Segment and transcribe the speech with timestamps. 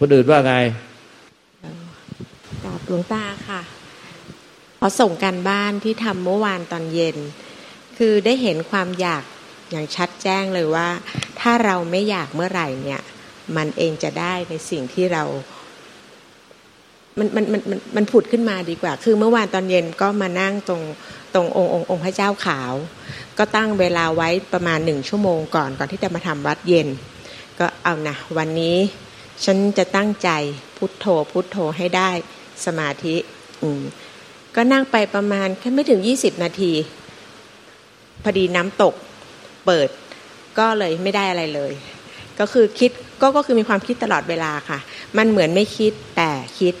[0.00, 0.54] คนอื่นว่าไง
[2.64, 3.60] กราบหลวงตาค่ะ
[4.78, 7.16] ขอส่งการบ้านที่ทำเมื่อวานตอนเย็น
[7.98, 9.24] คือได้เห็นความอยาก
[9.70, 10.88] อย่างชัดแจ้งเลยว่า
[11.40, 13.02] ถ้าเราไม่อยากเมื่อไหร่เนี่ย
[13.56, 15.24] มันเองจะได้ในสิ่งที่เรา
[17.18, 20.82] มันมันมันมันมันผุดขึ้นมาดีกว่า คือเมื่อวานตอนเย็นก็มานั่งตรง
[21.34, 22.72] ตรงองค์องค์องค์พระเจ้าขาว
[23.38, 26.88] ก็ตั้งเวลาไว้ประมาณหนึ่งชั่วโมงก่อนก่อนที่จะมาทำวัดเย็น
[27.58, 28.76] ก็เอานะวันนี้
[29.44, 30.30] ฉันจะตั้งใจ
[30.76, 32.10] พุทโธพุทโธให้ได้
[32.64, 33.16] สมาธิ
[33.62, 33.82] อืม
[34.54, 36.72] ก็นั่งไปประมาณแค่ไม่ถึงยี่สิบนาที
[38.22, 38.94] พอดีน้ำตก
[39.66, 39.88] เปิด
[40.58, 41.72] ก็เลยไม่ได้อะไรเลย
[42.38, 44.78] ก็คือคิดก็ก็คือมีความคิดตลอดเวลาค่ะ
[45.16, 46.74] มันเหมือนไม่คิดแต่คิด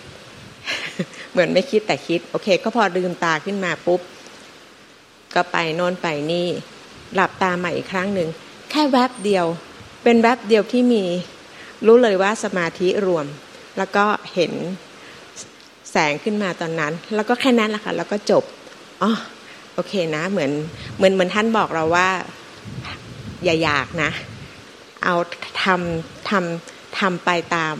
[1.32, 4.00] เหมือนไม่คิดแต่คิด โอเค ก็พอลืมตาขึ้นมาปุ๊บ
[5.34, 6.46] ก็ไปโน่นไปนี่
[7.14, 8.28] หลับตาใหม่อีกครั้งหนึ่ง
[8.70, 9.46] แค่แวบเดียว
[10.02, 11.04] เป็นแวบเดียวที่มี
[11.86, 13.26] รู้เลยว่าสมาธิรวม
[13.78, 14.52] แล้วก็เห็น
[15.90, 18.44] แสงขึ้นมาตอนนั้น แล้วก็แค่นั้นแหละค่ะแล้วก็จบ
[19.02, 19.12] อ๋อ
[19.74, 20.50] โอเคนะ เหมือน
[20.96, 22.08] เหมือนเหมือนท่านบอกเราว่า
[23.44, 24.10] อย่าอยากนะ
[25.04, 25.14] เอา
[25.62, 27.74] ทำทำทำไปตาม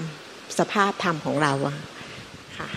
[0.59, 1.77] สภาพธรรมของเราอะ
[2.59, 2.69] ค่ะ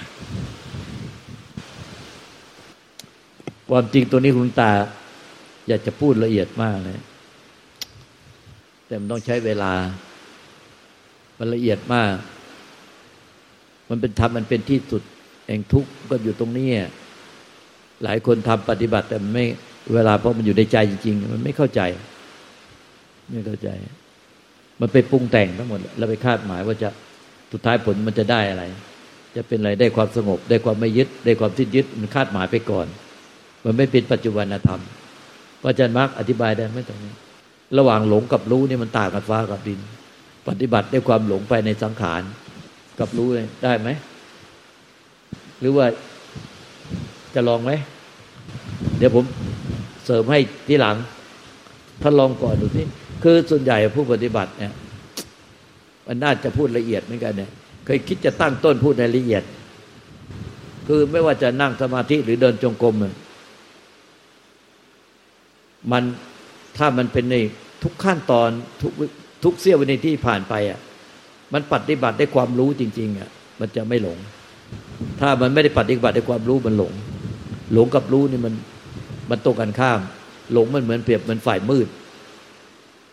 [3.70, 4.72] ความจริงตัวนี้คุณตา
[5.68, 7.00] อยากจะพูดละเอียดมากเลย
[8.88, 9.74] แต่มันต้องใช้เวลา
[11.40, 12.14] มันละเอียดมาก
[13.90, 15.02] มันเป็นธรรมมันเป็นที่สุด
[15.48, 16.70] เองทุกข์ก็อยู่ตรงนี้
[18.04, 19.46] หลายคนทำปฏิบัติ แต่ไม่
[19.94, 21.82] เวลาเพราะมันอยู่ในใจจริงๆมันไม่เข้าใจ
[23.32, 23.70] ไม่เข้าใจ
[24.82, 26.90] มันไปปรุงแต่งทั้งหมดแล้วไปคาดหมายว่าจะ
[27.52, 28.64] สุดท้ายผลมันจะได้อะไร
[29.36, 32.88] จะเป็นอะไรได้ความสงบ ได้ความไม่ยึด ได้ความที่ยึด มันคาดหมายไปก่อน
[33.66, 34.82] มันไม่เป็นปัจจุบันธรรม
[35.64, 37.14] อาจารย์มาร์กอธิบายได้ไหมตรงนี้
[37.78, 39.80] ระหว่างหลงกับรู้นี่มันต่างกันฟ้ากับดิน
[40.48, 42.22] ปฏิบัติด้วยความหลงไปในสังขาร
[43.00, 43.30] กับรู้
[43.64, 43.90] ได้ไหม
[45.60, 45.86] หรือว่า
[47.36, 47.72] จะลองไหม
[48.98, 49.26] เดี๋ยวผม
[50.06, 50.96] เสริมให้ที่หลัง
[52.02, 52.84] ท่าลองก่อนดูสิ
[53.24, 54.74] คือส่วนใหญ่ผู้ปฏิบัติเนี่ย
[56.08, 57.50] มันน่าจะพูดละเอียดเหมือนกันเนี่ย
[57.86, 59.44] เคยคิดจะตั้งต้นพูดในละเอียด
[60.88, 62.96] คือไม่ว่าจะนั่งสมาธิหรือเดินจงกรม
[65.92, 66.04] มัน
[66.78, 67.36] ถ้ามันเป็นใน
[67.84, 68.50] ทุกขั้นตอน
[68.82, 68.94] ทุก
[69.44, 70.80] ทุกเสี้ยววินาทีที่ผ่านไปอะ
[71.54, 73.30] มันปฏิบัติได้ความรู้จริง ๆอะ
[73.60, 74.18] มันจะไม่หลง
[75.22, 76.94] ถ้ามันไม่ได้ปฏิบัติในความรู้มันหลง
[77.74, 78.54] หลงกับรู้นี่มัน
[79.30, 80.00] มันตรงกันข้าม
[80.54, 81.88] หลงมันเหมือนเปรียบเหมือนฝ่ายมืด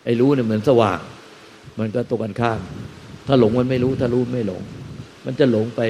[0.04, 1.00] ไอ้รู้เนี่ยเหมือนสว่าง
[1.78, 2.60] มันก็ตรงกันข้าม
[3.26, 4.62] ถ้าหลงมันไม่รู้ ถ้ารู้ไม่หลง
[5.24, 5.80] มันจะหลงไป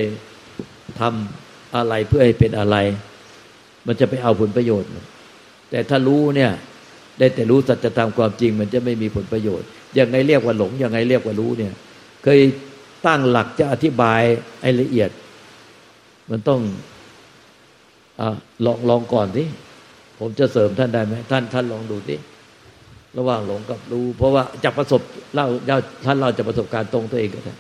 [1.01, 2.77] ทำอะไรเพื่อให้เป็นอะไร
[3.87, 4.91] มันจะไปเอาผลประโยชน์
[5.71, 6.51] แต่ถ้ารู้เนี่ย
[7.19, 9.67] ได้แต่รู้สัจธรรมความจริง มันจะไม่มีผลประโยชน์
[9.99, 11.73] ยังไงเรียกว่าหลงยังไงเรียกว่ารู้เนี่ย
[12.23, 12.41] เคย
[13.07, 14.23] ตั้งหลักจะอธิบาย
[14.61, 15.11] ไอ้ละเอียด
[16.31, 16.61] มันต้อง
[18.21, 18.23] อ
[18.65, 19.45] ลองลองก่อนสิ
[20.19, 22.17] ผมจะเสริมท่านได้ไหมท่านท่านลองดูสิ
[23.19, 25.03] ระหว่างหลงกับรู้ เพราะว่าจะประสบ
[25.35, 25.47] เล่า
[26.05, 27.55] ท่านเราจะประสบการณ์ตรงตัวเองก็ได้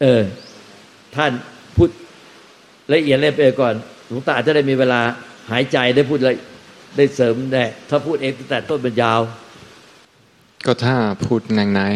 [0.00, 0.22] เออ
[1.16, 1.30] ท่าน
[1.76, 1.90] พูด
[2.94, 3.74] ละเอียดเลยไปก่อน
[4.08, 5.00] หลวงตาจะได้มีเวลา
[5.50, 6.36] หายใจได้พูดอะ
[6.96, 9.20] ได้เสริมได้ถ้าพูดเองแต่ต้นเป็นยาว
[10.66, 11.94] ก็ถ้าพูดง่าย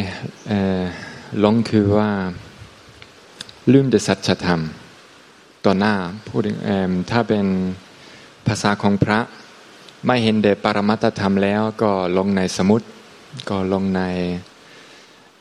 [0.63, 2.11] ๆหลงคือว่า
[3.73, 4.61] ลืมแต่สัจธรรม
[5.65, 5.95] ต่อหน้า
[6.29, 6.41] พูด
[7.11, 7.47] ถ้าเป็น
[8.47, 9.21] ภาษาของพระ
[10.07, 12.83] ไม่เห็นเดปรมัตธรรมแล้วก็ลงในสมุด
[13.51, 14.03] ก็ลงใน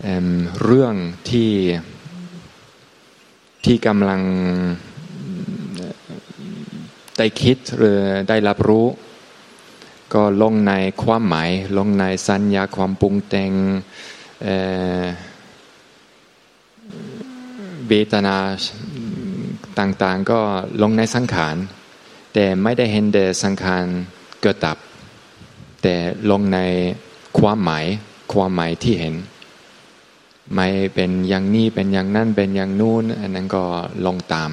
[0.02, 0.96] เเรื่อง
[1.30, 1.52] ที่
[3.66, 4.22] ที่กำลัง
[7.18, 8.00] ได้คิดหรือ
[8.30, 8.86] ได้รับรู้
[10.14, 10.74] ก็ลงใน
[11.04, 13.52] ความหมาย ลงในสัญญาความปรุงแต่ง
[17.88, 18.38] เวทนา
[19.80, 20.40] ต่างๆ ก็
[20.82, 21.56] ลงในสังขาร
[22.34, 23.84] แต่ไม่ได้เห็นเดสังขาร
[24.42, 24.78] เกิดดับ
[25.82, 25.96] แต่
[26.32, 26.60] ลงใน
[27.40, 27.86] ความหมาย
[28.34, 29.16] ความหมายที่เห็น
[30.54, 33.64] ไม่เป็นอย่างนี้เป็นอย่างนั้นเป็นอย่างนู้น อันนั้นก็
[34.06, 34.52] ลงตาม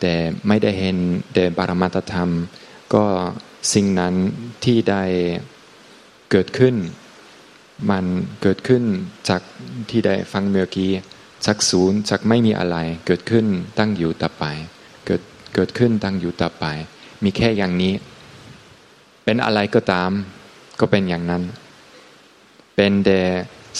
[0.00, 0.12] แต่
[0.46, 0.96] ไม่ได้เห็น
[1.32, 2.30] เดบารมัตธรรม
[2.94, 3.04] ก็
[3.72, 4.14] สิ่งนั้น
[4.64, 5.04] ที่ได้
[6.30, 6.74] เกิดขึ้น
[7.90, 8.04] มัน
[8.42, 8.82] เกิดขึ้น
[9.28, 9.42] จาก
[9.90, 10.90] ที่ได้ฟังเมื่อกี้
[11.46, 12.76] จากศูนย์จากไม่มีอะไร
[13.06, 13.46] เกิดขึ้น
[13.78, 14.44] ตั้งอยู่ต่อไป
[15.06, 15.22] เกิด
[15.54, 16.64] เกิดขึ้นตั้งอยู่ต่อไป
[17.24, 17.94] มีแค่อย่างนี้
[19.24, 20.10] เป็นอะไรก็ตาม
[20.80, 21.42] ก็เป็นอย่างนั้น
[22.76, 23.20] เป็นแต่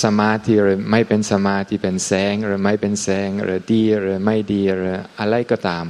[0.02, 5.86] สมาธิหรือไม่เป็นสมาธิเป็นแสงหรือไม่เป็นแสงหรือดีหรือไม่ดีหรืออะไรก็ตาม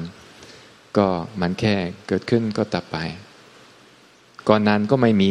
[0.97, 1.09] ก็
[1.41, 1.77] มันแค่
[2.09, 2.97] เกิดขึ้นก็ตับไป
[4.49, 5.31] ก่อนนั้นก็ไม่มี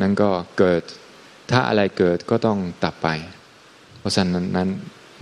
[0.00, 0.82] นั่นก็เกิด
[1.50, 3.08] ถ้าอะไรเกิดก็ต้องตับไป
[3.98, 4.68] เพราะฉะนั้นนั้น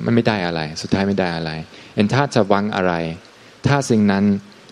[0.04, 1.50] มันไม่ได้อะไร สุดท้ายไม่ได้อะไร
[1.94, 2.94] เอ็นถ้าจะวังอะไร
[3.66, 4.24] ถ้าสิ่งนั้น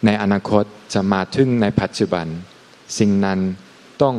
[0.04, 2.26] ในอนาคตจะมาถึงในปัจจุบัน
[2.98, 3.38] สิ่งนั้น
[4.02, 4.16] ต้อง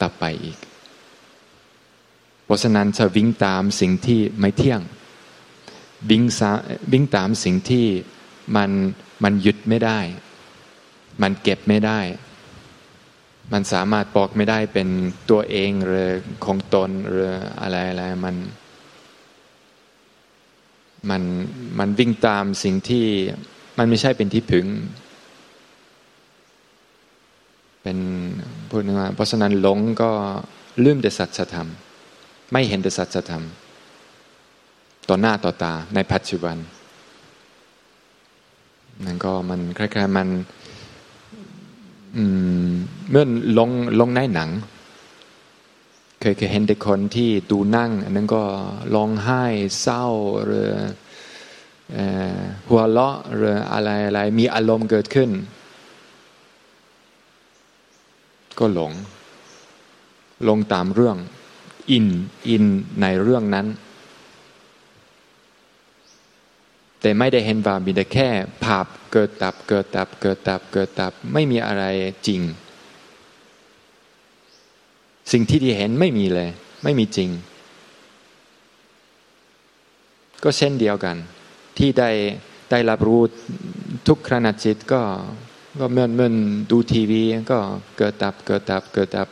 [0.00, 0.58] ตับไปอีก
[2.44, 4.80] เพราะฉะนั้นจะวิ่งตามสิ่งที่ไม่เที่ยง
[6.10, 6.22] วิ่ง
[6.92, 7.86] วิ่งตามสิ่งที่
[8.56, 8.70] มัน
[9.22, 9.98] มันหยุดไม่ได้
[11.22, 12.00] มันเก็บไม่ได้
[13.52, 14.88] มันสามารถบอกไม่ได้เป็น
[15.30, 16.08] ตัวเองหรือ
[16.44, 18.36] ของตนหรืออะไรอะไรมัน
[21.10, 21.22] มัน
[21.78, 23.06] มันวิ่งตามสิ่งที่
[23.78, 24.66] มันไม่ใช่เป็นที่พึง
[27.82, 27.98] เป็น
[28.68, 30.10] พูดง่ายเพราะฉะนั้นหลงก็
[30.84, 31.68] ลืมแต่สัจธรรม
[32.52, 33.44] ไม่เห็นแต่สัจธรรม
[35.08, 36.56] ต่อหน้าต่อตาในปัจจุบัน
[39.04, 40.28] นั่นก็มันคล้ายๆมัน
[43.10, 43.24] เมื่อ
[43.58, 43.70] ลง
[44.00, 44.50] ลงในหนัง
[46.20, 48.42] เคยเคยเห็นเด็กคนที่ดูนั่งอันนั้นก็
[48.94, 49.44] ร้องไห้
[49.80, 50.04] เศร้า
[50.44, 50.70] หรือ
[52.68, 55.30] หัวเราะหรืออะไรอะไรมีอารมณ์เกิดขึ้น
[58.58, 58.92] ก็หลง
[60.48, 61.16] ลงตามเรื่อง
[61.90, 62.06] อิน
[62.48, 62.64] อิน
[63.00, 63.66] ในเรื่องนั้น
[67.02, 68.28] แต่ไม่ได้เห็นว่ามีแต่แค่
[68.64, 71.84] ภาพเกิดดับเกิดดับเกิดดับเกิดดับไม่มีอะไร
[72.26, 72.40] จริง
[75.32, 76.50] สิ่งที่ที่เห็นไม่มีเลย
[76.82, 77.30] ไม่มีจริง
[80.42, 81.16] ก็เช่นเดียวกัน
[81.78, 82.10] ที่ได้
[82.70, 83.20] ได้รับรู้
[84.08, 85.02] ทุกขณะจิตก็
[85.80, 86.30] ก็เมื่อเมื่อ
[86.70, 87.22] ดูทีวี
[87.52, 87.58] ก็
[87.98, 89.28] เกิดดับเกิดดับเกิดดับ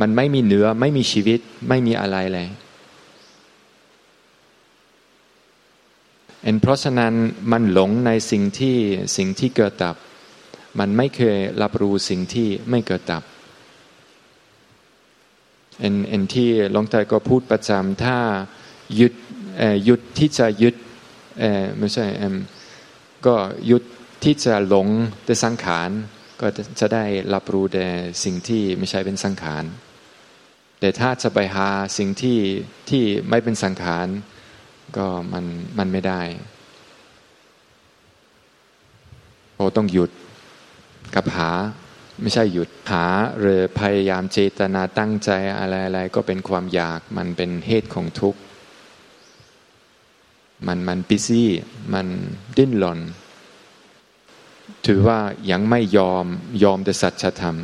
[0.00, 2.48] มันไม่มีเหนือไม่มีชีวิตไม่มีอะไรเลย
[6.42, 7.14] เอ็นเพราะฉะนั้น
[7.52, 8.76] มันหลงในสิ่งที่
[9.16, 9.96] สิ่งที่เกิดดับ
[10.78, 13.22] มันไม่เคยรับรู้สิ่งที่ไม่เกิดดับ
[15.80, 18.18] เอ็นเอ็นที่หลวงตาก็พูดประจำถ้า
[19.00, 19.12] ยึด
[19.84, 20.74] หยุดที่จะยึด
[21.78, 22.06] ไม่ใช่
[23.26, 23.36] ก็
[23.66, 23.82] หยุด
[24.24, 24.88] ที่จะหลง
[25.24, 25.90] แต่สังขาร
[26.40, 26.46] ก็
[26.80, 27.86] จะได้รับรู้แต่
[28.24, 29.64] สิ่งที่ไม่ใช่เป็นสังขาร
[30.80, 31.68] แต่ถ้าจะไปหา
[31.98, 32.38] สิ่งที่
[32.90, 34.06] ที่ไม่เป็นสังขาร
[34.96, 35.44] ก็มัน
[35.78, 36.22] มันไม่ได้
[39.56, 40.10] เราต้องหยุด
[41.14, 41.50] กับหา
[42.20, 43.06] ไม่ใช่หยุดหา
[43.40, 48.40] หรือพยายามเจตนาตั้งใจอะไรอะไรก็เป็นความอยากมันเป็นเหตุของทุกข์
[50.66, 51.48] มันมันปิซี่
[51.92, 52.06] มัน
[52.56, 52.98] ดิ้นหลน
[54.86, 55.18] ถือว่า
[55.50, 56.24] ยังไม่ยอม
[56.64, 57.56] ยอมแต่สัจธรรม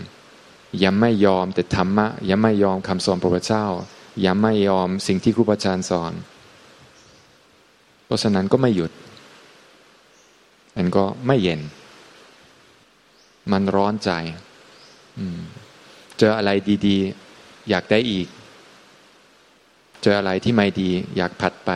[0.85, 3.67] ยังไม่ยอมแต่ธรรมะ ยังไม่ยอมคำสอนพระพุทธเจ้า
[4.25, 6.13] ยังไม่ยอมสิ่งที่ครูบาอาจารย์สอน
[8.15, 8.91] ราะฉะนั้นก็ไม่หยุด
[10.77, 11.61] มันก็ไม่เย็น
[13.53, 14.11] มันร้อนใจ
[16.19, 16.51] เจออะไร
[16.87, 16.97] ดี
[17.35, 18.29] ๆ อยากได้อีก
[20.03, 21.71] เจออะไรที่ไม่ดี อยากผัดไป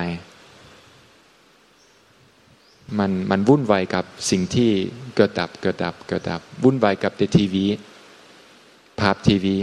[2.99, 4.71] มันมันวุ่นวายกับสิ่งที่
[5.17, 7.65] เกิดดับเกิดดับเกิดดับ วุ่นวายกับแต่ทีวี
[9.01, 9.55] ภาพทีวี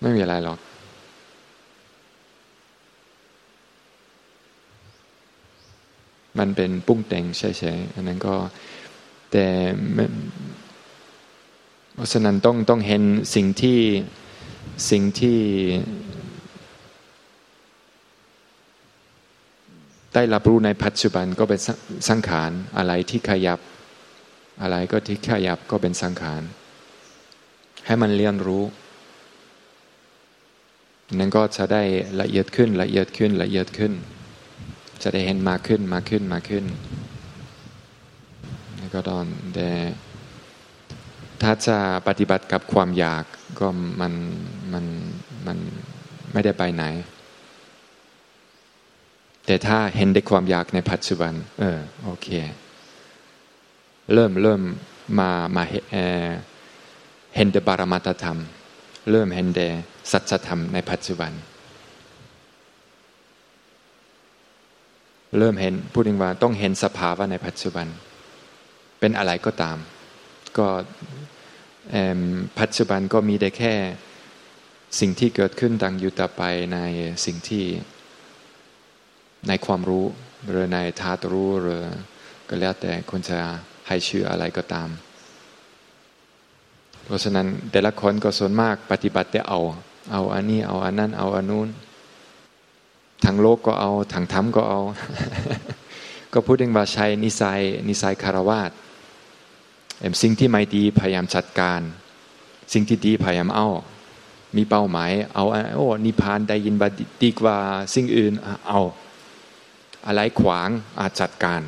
[0.00, 0.58] ไม่มีอะไรหรอก
[6.38, 8.34] มันเป็นปุ้งแต่งใช่ๆอันนั้นก็
[9.32, 9.46] แต่
[11.94, 13.02] เพราะฉะนั้นต้องต้องเห็น
[13.34, 13.78] สิ่งที่
[14.90, 15.38] สิ่งที่
[20.14, 21.60] ได้รับรู้ในปัจจุบันก็เป็น
[22.08, 23.58] สังขารอะไรที่ขยับ
[24.62, 26.42] อะไรก็ที่ขยับก็เป็นสังขาร
[27.86, 28.64] ให้มันเรียนรู้
[31.18, 31.82] นั่นก็จะได้
[32.20, 33.92] ละเอียดขึ้นละเอียดขึ้นละเอียดขึ้น
[35.02, 36.64] จะได้เห็นมากขึ้นมากขึ้นมากขึ้น
[38.80, 39.68] นี่ก็ตอนแต่
[41.42, 41.78] ถ้าจะ
[42.08, 43.24] ปฏิบัติกับความอยาก
[43.60, 43.68] ก็
[44.00, 44.12] มัน
[44.72, 44.84] มัน
[45.46, 45.58] มัน
[46.32, 46.84] ไม่ได้ไปไหน
[49.46, 52.28] แต่ถ้าเห็นได้ความอยากในปัจจุบัน เออโอเค
[54.12, 54.60] เริ่มเริ่ม
[55.18, 58.38] มามาเเห็นเดบารมัตธรรม
[59.10, 59.60] เริ่มเห็นเด
[60.10, 61.32] สัจธรรมในปัจจุบัน
[65.38, 67.86] เริ่มเห็นพูดถึงว่าต้องเห็นสภาวะในปัจจุบัน
[69.00, 69.78] เป็นอะไรก็ตาม
[70.58, 70.68] ก็
[72.60, 73.74] ปัจจุบันก็มีได้แค่
[75.00, 76.78] สิ่งที่เกิดขึ้นดังอยู่ต่อไปใน
[77.24, 77.64] สิ่งที่
[79.48, 80.06] ในความรู้
[80.48, 81.84] หรือในธาตุรู้หรือ
[82.48, 83.38] ก็แล้วแต่คนจะ
[83.88, 84.88] ให้ชื่ออะไรก็ตาม
[87.04, 89.60] เพราะฉะนั้นแต่ละคนก็ส่วนมากปฏิบัติแต่เอา
[90.12, 91.68] เอาอันนี้เอาอันนั้นเอาอันนู้น
[93.24, 94.80] ทางโลกก็เอาทางธรรมก็เอา
[96.32, 98.70] ก็พูดถึงว่าใช้นิสัยนิสัยคารวาส
[100.22, 101.80] สิ่งที่ไม่ดีพยายามจัดการ
[102.72, 103.68] สิ่งที่ดีพยายามเอา
[104.56, 106.88] มีเป้าหมาย เอาโอ้นิพานได้ยินบา
[107.22, 107.58] ดีกว่า
[107.94, 108.32] สิ่งอื่น
[108.68, 108.80] เอา
[110.06, 110.68] อะไรขวาง
[111.00, 111.62] อาจัดการ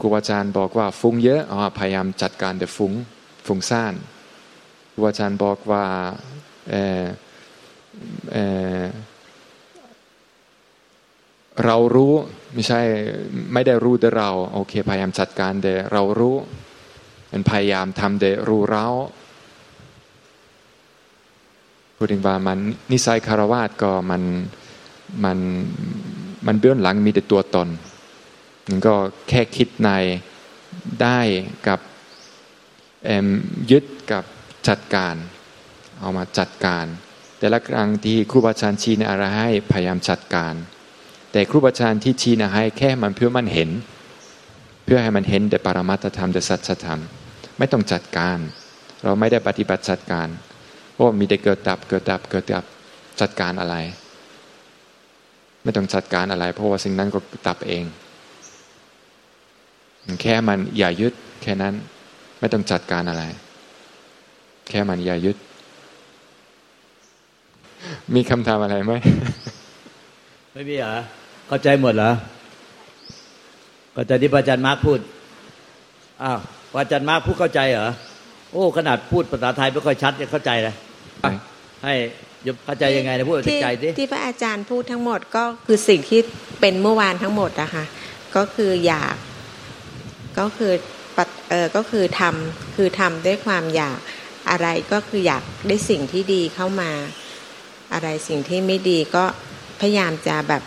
[0.00, 2.92] ครูอาจารย์บอกว่าฟุ้งเยอะอ๋อพยายามจัดการแต่ฟุ้ง
[3.46, 3.94] ฟุ้งซ่าน
[4.92, 5.84] ครูอาจารย์บอกว่า
[11.64, 12.14] เรารู้
[12.54, 12.80] ไม่ใช่
[13.52, 16.36] ไม่ได้รู้แต่เราโอเคพยายามจัดการแต่เรารู้
[17.32, 18.86] มันพยายามทำแต่รู้เรา
[21.96, 22.58] พูดถึงว่ามัน
[22.92, 24.22] นิสัยคารวาสก็มัน
[25.24, 25.38] มัน
[26.46, 27.68] มันเบื้องหลังมีแต่ตัวตน
[28.68, 28.94] มันก็
[29.28, 29.90] แค่คิดใน
[31.02, 31.20] ได้
[31.66, 31.80] กับ
[33.70, 34.24] ยึดกับ
[34.68, 35.14] จัดการ
[36.00, 36.84] เอามาจัดการ
[37.38, 40.54] แต่ละครั้งที่ครูบาอาจารย์ชี้อะไรให้พยายามจัดการ
[41.34, 43.70] แต่ครูบาอาจารย์ที่ชี้นะให้แค่มันเพื่อมันเห็น
[44.84, 47.00] เพื่อให้มันเห็นแต่ปรมัตธรรมแต่สัจธรรม
[47.58, 48.38] ไม่ต้องจัดการ
[49.02, 50.28] เราไม่ได้ปฏิบัติจัดการ
[50.92, 52.64] เพราะมีแต่เกิดดับเกิดดับเกิดดับ
[53.20, 53.76] จัดการอะไร
[55.62, 57.84] ไม่ต้องจัดการอะไร เพราะว่าสิ่งนั้นก็ดับเอง
[60.22, 61.74] แค่มันอย่ายึดแค่นั้น
[62.40, 63.24] ไม่ต้องจัดการอะไร
[64.68, 65.36] แค่มันอย่ายึด
[68.14, 68.92] มีคำถามอะไรไหม
[70.52, 70.96] ไม่มีเหรอ
[71.48, 72.12] เข้าใจหมดเหรอ
[73.94, 75.00] เข้าใจที่พระอาจารย์มาร์คพูด
[76.22, 76.38] อ้าว
[76.72, 77.92] พระอาจารย์มาร์คพูดเข้าใจเหรอ
[78.52, 80.74] โอ้ ขนาดพูดภาษาไทยไม่ค่อยชัดยังเข้าใจเลย
[81.84, 81.94] ให้
[82.46, 86.20] ยเข้าใจยังไงนะพูดใจสิที่พระอาจารย์พูดทั้งหมดก็คือสิ่งที่
[86.60, 87.84] เป็นเมื่อวานทั้งหมดนะคะ
[88.36, 89.14] ก็คืออยาก
[90.38, 90.72] ก็คือ
[91.50, 93.98] เออก็คือทำคือทำด้วยความอยาก
[94.50, 96.90] อะไรก็คืออยากได้สิ่งที่ดีเข้ามา
[97.92, 99.24] อะไรสิ่งที่ไม่ดีก็
[99.80, 100.62] พยายามจะแบบ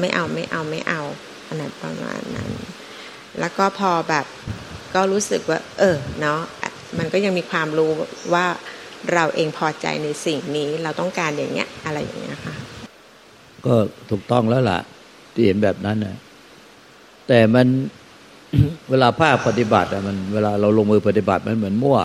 [0.00, 1.02] ไม่เอาไม่เอาไม่เอา
[1.46, 2.50] อันนั้นประมาณนั้น
[3.38, 4.26] แล้วก็พอแบบ
[4.94, 6.40] ก็รู้สึกว่า เออเนาะ
[6.98, 7.90] มันก็ยังมีความรู้
[8.34, 8.46] ว่า
[9.12, 12.54] เราเองพอใจในสิ่งนี้เราต้องการอย่างเงี้ย อะไรอย่างเงี้ยค่ะ
[13.66, 13.74] ก็
[14.10, 14.78] ถูกต้องแล้วล่ะ
[15.32, 16.16] ที่เห็นแบบนั้นนะ
[17.28, 17.66] แต่มัน
[18.90, 21.98] เวลาภาคปฏิบัติอะมันเวลาเราลงมือปฏิบัติมันเหมือนมั่ว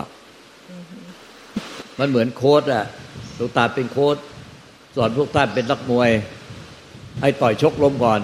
[1.98, 2.84] มันเหมือนโค้ดอะ
[3.38, 4.16] ลูกตาเป็นโค้ด
[4.96, 6.10] สอนพวกท่านเป็นนักมวย
[7.20, 8.20] ให้ต่อยชกล้มก่อน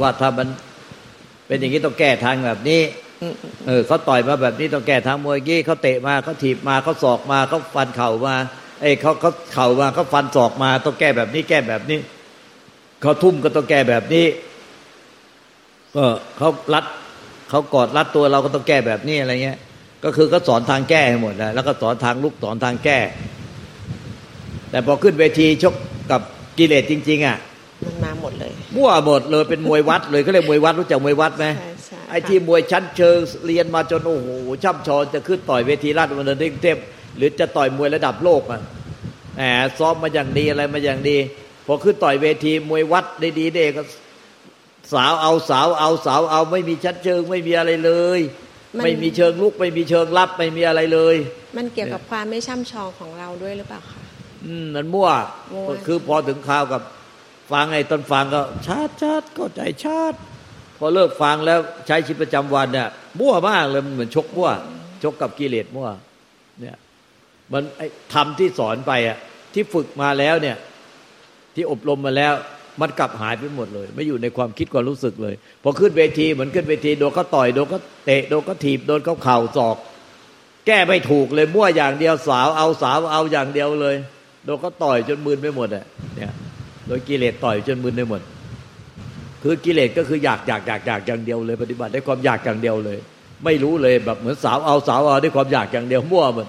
[0.00, 0.48] ว่าถ้ามัน
[1.46, 2.80] เป็นอย่างนี้ต้องแก้ทางแบบนี้
[3.66, 8.34] เออเขาต่อยมาแบบนี้ต้องแก้ทางมวยกี้เขาเตะมาเขาถีบมาเขาศอกมาเขาฟันเข่ามา
[8.80, 11.98] เอ้เขาเขาเข่ามาเขาฟันศอกมา ต้องแก้แบบนี้แก้แบบนี้
[13.02, 14.26] เขาทุ่มก็ต้องแก้แบบนี้
[15.96, 16.04] ก็
[16.38, 16.84] เขารัด
[17.50, 19.58] เขากอดรัดตัวเราก็ต้องแก้แบบนี้อะไรเงี้ย
[20.04, 22.98] ก็คือก็สอนทางแก้ให้หมดนะแล้วก็สอนทางลุกสอนทางแก้
[24.70, 25.74] แต่พอขึ้นเวทีชก
[26.10, 26.20] กับ
[26.58, 27.38] กิเลสจริง ๆ อะ
[27.86, 31.46] มันมาหมดเลยมั่วหมดเลยเป็นมวยวัดเลยเขาเรียกมวยวัดรู้จักมวยวัดไหม
[32.10, 34.28] ไอ้ที่มวยชั้นเชิงเรียนมาจนโอ้โห
[34.64, 36.78] ช่ำชองจะขึ้นต่อยเวทีราชดำเนินเทพ
[37.16, 38.60] หรือจะต่อยมวยระดับโลกอะ
[39.36, 41.16] แหมซ้อมมาอย่างดีอะไรมาอย่างดี
[41.66, 43.82] พอขึ้นต่อยเวทีมวยวัดได้ดีเด็ก็
[44.92, 48.20] สาวเอาสาวเอาสาวเอาไม่มีชั้นเชิงไม่มีอะไรเลย
[48.84, 51.16] ไม่มีเชิงลุกไม่มีเชิงรับไม่มีอะไรเลย
[51.56, 54.00] มันเกี่ยวกับความไม่ช่ำชองของเราด้วยหรือเปล่าคะ
[54.46, 55.08] อืมมันมั่ว
[55.86, 56.82] คือพอถึงข่าวกับ
[57.52, 60.18] ฟังไอ้ตอนฟังก็ชาติชาติก็ใจชาติ
[60.78, 62.88] พอเลิกฟังแล้วใช้ชีวิตประจำวันเนี่ย
[63.20, 64.50] มั่วมากเลยมันเหมือนชกมั่ว
[65.02, 65.88] ชกกับกิเลสมั่ว
[66.60, 66.76] เนี่ย
[67.52, 69.18] มันไอ้ทำที่สอนไปอะ
[69.54, 70.56] ที่ฝึกมาแล้วเนี่ย
[71.54, 72.34] ที่อบรมมาแล้ว
[72.80, 79.76] มันกลับหายไปหมดเลย ไม่อยู่ในความคิดความรู้สึกเลยพอขึ้นเวทีเหมือนขึ้นเวทีโดนเขาต่อยโดนเขาเตะโดนเขาถีบโดนเขาเข่าศอก
[80.66, 83.96] แก้ไม่ถูกเลยมั่วอย่างเดียวสาวเอาสาวเอาอย่างเดียวเลย
[84.44, 85.84] โดนเขาต่อยจนมึนไปหมดอะ
[86.16, 86.32] เนี่ย
[86.86, 88.22] โดยกิเลสต่อยจนมึนไปหมด
[89.42, 92.98] คือกิเลสก็คืออยากอยากอยากอยากอย่างเดียวเลย ปฏิบัติได้ความอยากอย่างเดียวเลย
[93.44, 96.46] ไม่รู้เลยแบบเหมือนสาวเอาสาวเอาด้วยความอยากอย่างเดียวมั่วหมด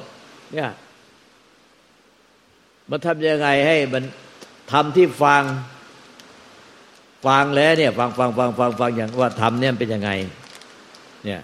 [0.54, 0.70] เนี่ย
[2.90, 4.04] มันทำยังไงให้มัน
[4.72, 5.44] ทำที่ฟัง
[7.28, 10.10] ฟังแล้วเนี่ยฟังฟังฟังฟังฟังอย่างว่าทำเนี่ยเป็นยังไง
[11.26, 11.42] เนี่ย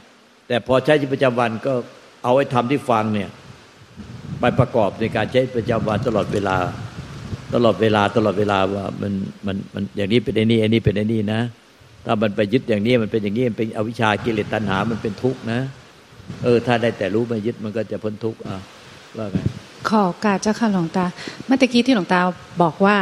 [0.47, 1.73] แต่พอใช้ชีวิตประจำวันก็
[2.23, 3.29] เอาไว้ทำที่ฟังเนี่ย
[4.39, 6.57] ไปประกอบในการใช้ประจำวันตลอดเวลา
[7.53, 9.13] ตลอดเวลาตลอดเวลาว่ามัน
[9.45, 11.41] มันมันอย่างนี้เป็นไอ้นี่ไอ้นี่เป็นไอ้นี่นะ
[12.05, 15.59] ถ้ามันไปยึดอย่างนี้มันเป็นอย่างนี้มันเป็นอวิชชากิเลสตัณหามันเป็นทุกข์นะ
[16.43, 18.57] เออ ถ้าได้แต่รู้ไม่ยึดมันก็จะพ้นทุกข์อะ
[19.17, 19.37] ว่าไง
[19.89, 21.05] ขอการเจ้าค่ะหลวงตา
[21.45, 22.19] เมื่อกี้ที่หลวงตา
[22.61, 22.95] บอกว่า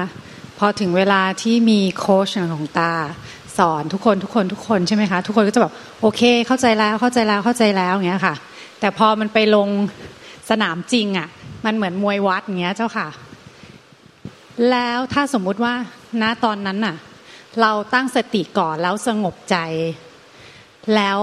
[0.59, 2.93] พอถึงเวลาที่มีโค้ชของตา
[3.57, 8.35] สอนทุกคนทุกคนทุกคนใช่ไหมคะ ทุกคนก็จะแบบโอเค เข้าใจแล้วเข้าใจแล้วเข้าใจแล้วอย่างเงี้ยค่ะ
[8.79, 9.67] แต่พอมันไปลง
[10.49, 11.27] สนามจริงอะ
[11.65, 13.07] มันเหมือนมวยวัดอย่างเงี้ยเจ้าค่ะ
[14.71, 15.73] แล้วถ้าสมมุติว่า
[16.21, 16.95] ณตอนนั้นน่ะ
[17.61, 19.57] เราตั้งสติก่อนแล้วสงบใจ
[20.95, 21.19] แล้ว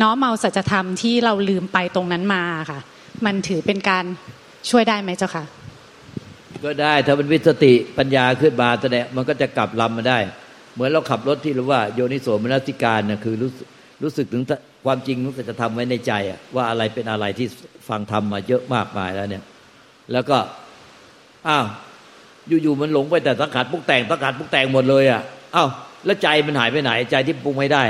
[0.00, 2.80] น้อมเอาสัจธรรมที่เราลืมไปตรงนั้นมาค่ะ
[3.24, 4.04] มันถือเป็นการ
[4.70, 5.44] ช่วยได้ไหมเจ้าค่ะ
[6.64, 10.18] ก็ได้ถ้ามันวิสติปัญญาขึ้นมาแสดงมันก็จะกลับลำมาได้
[10.74, 13.50] เหมือนเราขับรถที่รู้ว่าโยนิโสมนสิการนะคือรู้
[14.02, 14.42] รู้สึกถึง
[14.84, 17.46] ความจริงรู้สึกจะทำไว้ในใจอะว่าอะไรเป็นอะไรที่
[17.88, 19.44] ฟังทำมาเยอะมากมายแล้วเนี่ย
[20.12, 20.38] แล้วก็
[21.48, 21.66] อ้าว
[22.48, 25.22] อยู่ๆมันหลงไปแต่สังขารปุกแต่งสังขารปุกแต่งหมดเลยอะ
[25.56, 25.68] อ้าว
[26.06, 27.82] แล้วใจมันหายไปไหน ใจที่ปรุงไม่ได้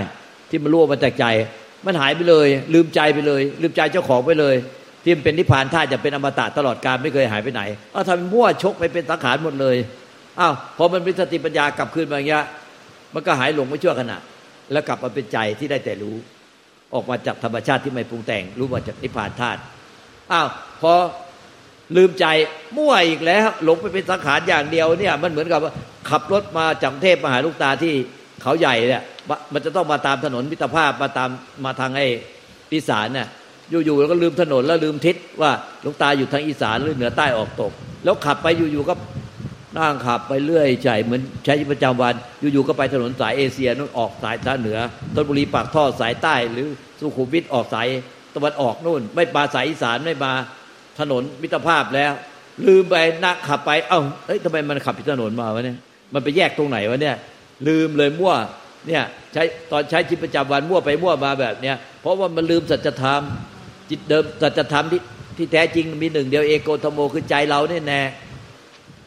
[0.50, 1.26] ที่มันรั่วมาจากใจ
[1.86, 4.54] มันหายไปเลย ลืมใจไปเลย ลืมใจเจ้าของไปเลย
[5.02, 9.76] ที่มันเป็นนิพพานท่าจะเป็นอมตะตลอดกาลไม่เคยหายไปไหนเอาทำมั่วชกไปเป็นสังขารหมดเลย
[10.40, 12.44] อ้าวพอมันมีสติปัญญากลับคืนมาอย่างเงี้ย
[13.14, 14.18] มันก็หายหลงไปชั่วขณะ
[14.72, 16.16] แล้วกลับมาเป็นใจที่ได้แต่รู้
[16.94, 19.60] ออกมาจากธรรมชาติที่ไม่ปรุงแต่ง รู้มาจากนิพพานธาตุ
[20.32, 20.48] อ้าว
[20.80, 20.92] พอ
[21.96, 22.26] ลืมใจ
[22.76, 25.60] มั่วอีกแล้ว หลงไปเป็นสังขารอย่างเดียวเนี่ย มันเหมือนกับ
[26.10, 27.94] ขับรถมาจากเทพมาหาลูกตาที่
[28.42, 29.02] เขาใหญ่เนี่ย
[29.52, 31.30] มันจะต้องมาตามถนนมิตรภาพมาตาม
[31.64, 32.06] มาทางไอ้
[32.72, 33.28] อีสานเนี่ย
[33.70, 35.52] อยู่ๆแล้วก็ลืมถนนแล้วลืมทิศว่า
[35.84, 37.72] ลูกตาอยู่ทางอีสานหรือเหนือใต้ออกตก
[38.04, 38.94] แล้วขับไปอยู่ๆก็
[39.76, 42.14] นั่งขับไปเรื่อยใจเหมือนใช้ประจำวัน
[42.52, 44.78] อยู่ๆก็ไปถนนสายเอเชียนู่นออกสายทางเหนือ
[45.14, 46.66] ธนบุรีปากท่อสายใต้ หรือ
[46.98, 47.88] สุขุมวิทออกสาย
[48.34, 50.32] ตะวันออกนู่น ไม่มาสายอีสานไม่มา
[51.00, 52.12] ถนนมิตรภาพแล้ว
[52.68, 55.78] ลืมไปนักขับไป เอ้าเอ้ยทำไมมันขับผิดถนนมาวะเนี่ย
[56.14, 57.16] มันไปแยกตรงไหนวะเนี่ย
[57.68, 58.34] ลืมเลยมั่ว
[58.86, 59.02] เนี่ย
[59.32, 63.22] ใช้ตอนใช้ชีวิตประจำวันมั่วไปมั่วมาแบบเนี้ยเพราะว่ามันลืมสัจธรรม
[63.90, 65.00] จิตเดิมสัจธรรมที่
[65.36, 68.02] ที่แท้จริงมีหนึ่งเดียวเอโกธโมคือใจเราเนี่ยแน่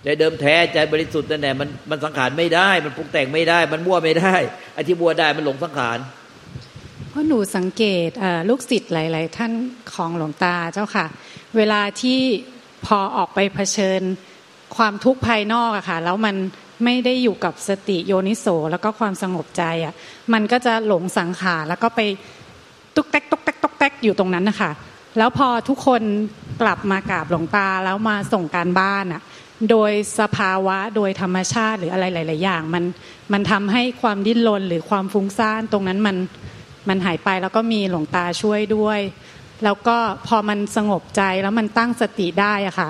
[0.04, 4.36] ใจเดิมแท้ใจบริสุทธิ์นั่นแหละมันมันสังขารไม่ได้ มันปรุงแต่งไม่ได้ มันมั่วไม่ได้
[4.74, 5.98] ไอ้ที่มั่วได้มันหลงสังขาร
[7.16, 8.10] พราะหนูสังเกต
[8.50, 9.52] ลูกศิษย์หลาย ๆ ท่าน
[9.94, 11.06] ของหลวงตาเจ้าค่ะ
[11.58, 12.20] เวลาที่
[12.86, 14.02] พอออกไปเผชิญ
[14.76, 16.36] ความทุกข์ภายนอกอะค่ะ แล้วมัน
[16.84, 19.94] ไม่ได้อยู่กับสติโยนิโสแล้วก็ความสงบใจอะ
[20.34, 22.00] มันก็จะหลงสังขารแล้วก็ไป
[22.96, 24.72] ตุ๊กแตกตุ๊กแตกตุ๊กแตกอยู่ตรงนั้นนะคะ
[25.18, 26.02] แล้วพอทุกคน
[26.62, 29.22] กลับมากราบหลวงตาแล้วมาส่งการบ้านอะ
[29.70, 32.84] โดยสภาวะโดยธรรมชาติหรืออะไรหลาย ๆ อย่าง มัน
[33.34, 36.16] มันทำให้ความดิ้นรนหรือความฟุ้งซ่านตรงนั้นมัน
[36.90, 39.00] มันหายไปแล้วก็มีหลวงตาช่วยด้วย
[39.64, 42.90] แล้วก็พอมันสงบใจแล้วมันตั้งสติได้อะค่ะ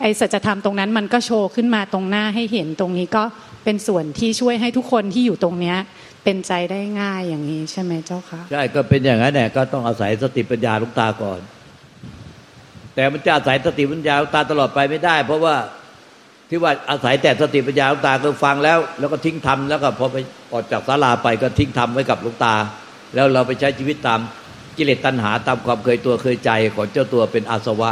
[0.00, 3.24] ไอสัจธรรมตรงนั้นมันก็โชว์ขึ้นมาตรงหน้าให้เห็นตรงนี้ก็
[3.64, 5.76] เป็นส่วนที่ช่วยให้ทุกคนที่อยู่ตรงเนี้ย
[6.24, 11.40] เป็นใจได้ง่ายอย่างนี้ใช่ไหมเจ้าคะใช่ก็เป็นอย่างนั้นแหละก็ต้องอาศัยสติปัญญาลูกตาก่อน
[12.94, 15.56] แต่มันจะอาศัยสติปัญญาลูกตาตลอดไปไม่ได้ เพราะว่า
[16.48, 20.16] ที่ว่าอาศัยแต่สติปัญญาลูกตาคือฟังแล้ว แล้วก็ทิ้งทำแล้วก็พอไป
[20.52, 22.54] ออกจากศาลาไปก็ทิ้งทำไว้กับลูกตา
[23.14, 24.20] แล้วเราไปใช้ชีวิตตาม
[24.76, 27.90] กิเลสตัณหาตามความเคยตัวเคยใจของเจ้าตัวเป็นอาสวะ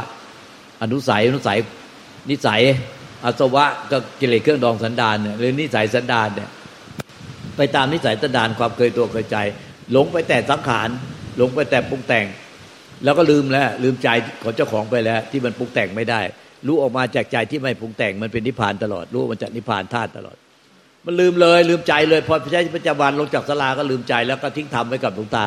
[0.83, 1.59] อนุสัยอนุสัย
[2.31, 2.63] นิสัย
[3.25, 6.51] อาสวะก็กิเลสเครื่องดองสันดานเนี่ยหรือนิสัยสันดานเนี่ย
[7.57, 9.37] ไปตามนิสัยสันดานความเคยตัวเคยใจ
[9.93, 10.89] หลงไปแต่สังขาร
[11.37, 12.27] หลงไปแต่ปรุงแต่ง
[13.05, 14.09] แล้วก็ลืมแล้วลืมใจ
[14.43, 16.21] ของเจ้าของไปแล้ว ที่มันปรุงแต่งไม่ได้
[16.67, 20.37] รู้ออกมาจากใจที่ไม่ปรุงแต่งมันเป็นนิพพานตลอด รู้มันจากนิพพานธาตุตลอด
[21.07, 25.45] มันลืมเลย ลืมใจเลยพอใช้ปัจจุบันลงจากสลาก็ลืมใจแล้วก็ทิ้งธรรมไว้กับหลวงตา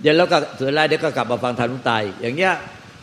[0.00, 2.54] เดี๋ยวแล้วก็สุดท้ายเดี๋ยวก็กลับมาฟังธรรมหลวงตาอย่างเงี้ย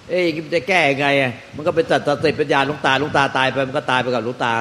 [0.10, 1.08] เอ้ยจะแก้ยังไง
[1.56, 4.54] มันก็เป็นตัดสติปัญญาลุงตาลุงตาตายไปมันก็ตายไปกับหลุงตา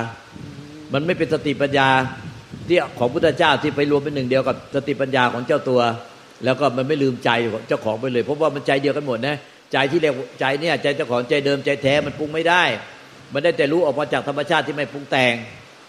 [0.92, 1.88] มันไม่เป็นสติปัญญา
[2.68, 5.80] ที่ของพุทธเจ้าที่ไปรวมเป็นหนึ่งเดียวกับสติปัญญาของเจ้าตัว
[6.44, 7.30] แล้วก็มันไม่ลืมใจ
[7.68, 9.36] เจ้าของไปเลยเพราะว่ามันใจเดียวกันหมดนะ
[9.72, 12.62] ใจที่เรียกใจเนี่ยใจเจ้าของใจเดิมใจแท้มันปรุงไม่ได้
[13.32, 15.34] มันได้แต่รู้ออกมาจากธรรมชาติที่ไม่ปรุงแต่ง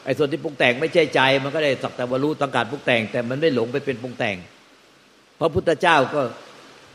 [0.06, 4.36] ไอ้ส่วนที่ปรุงแต่งไม่ใช่ใจ มันก็ได้สักแต่ว่ารู้ต้องการปรุงแต่ง แต่มันไม่หลงไปเป็นปรุงแต่ง
[5.40, 6.22] พระพุทธเจ้าก็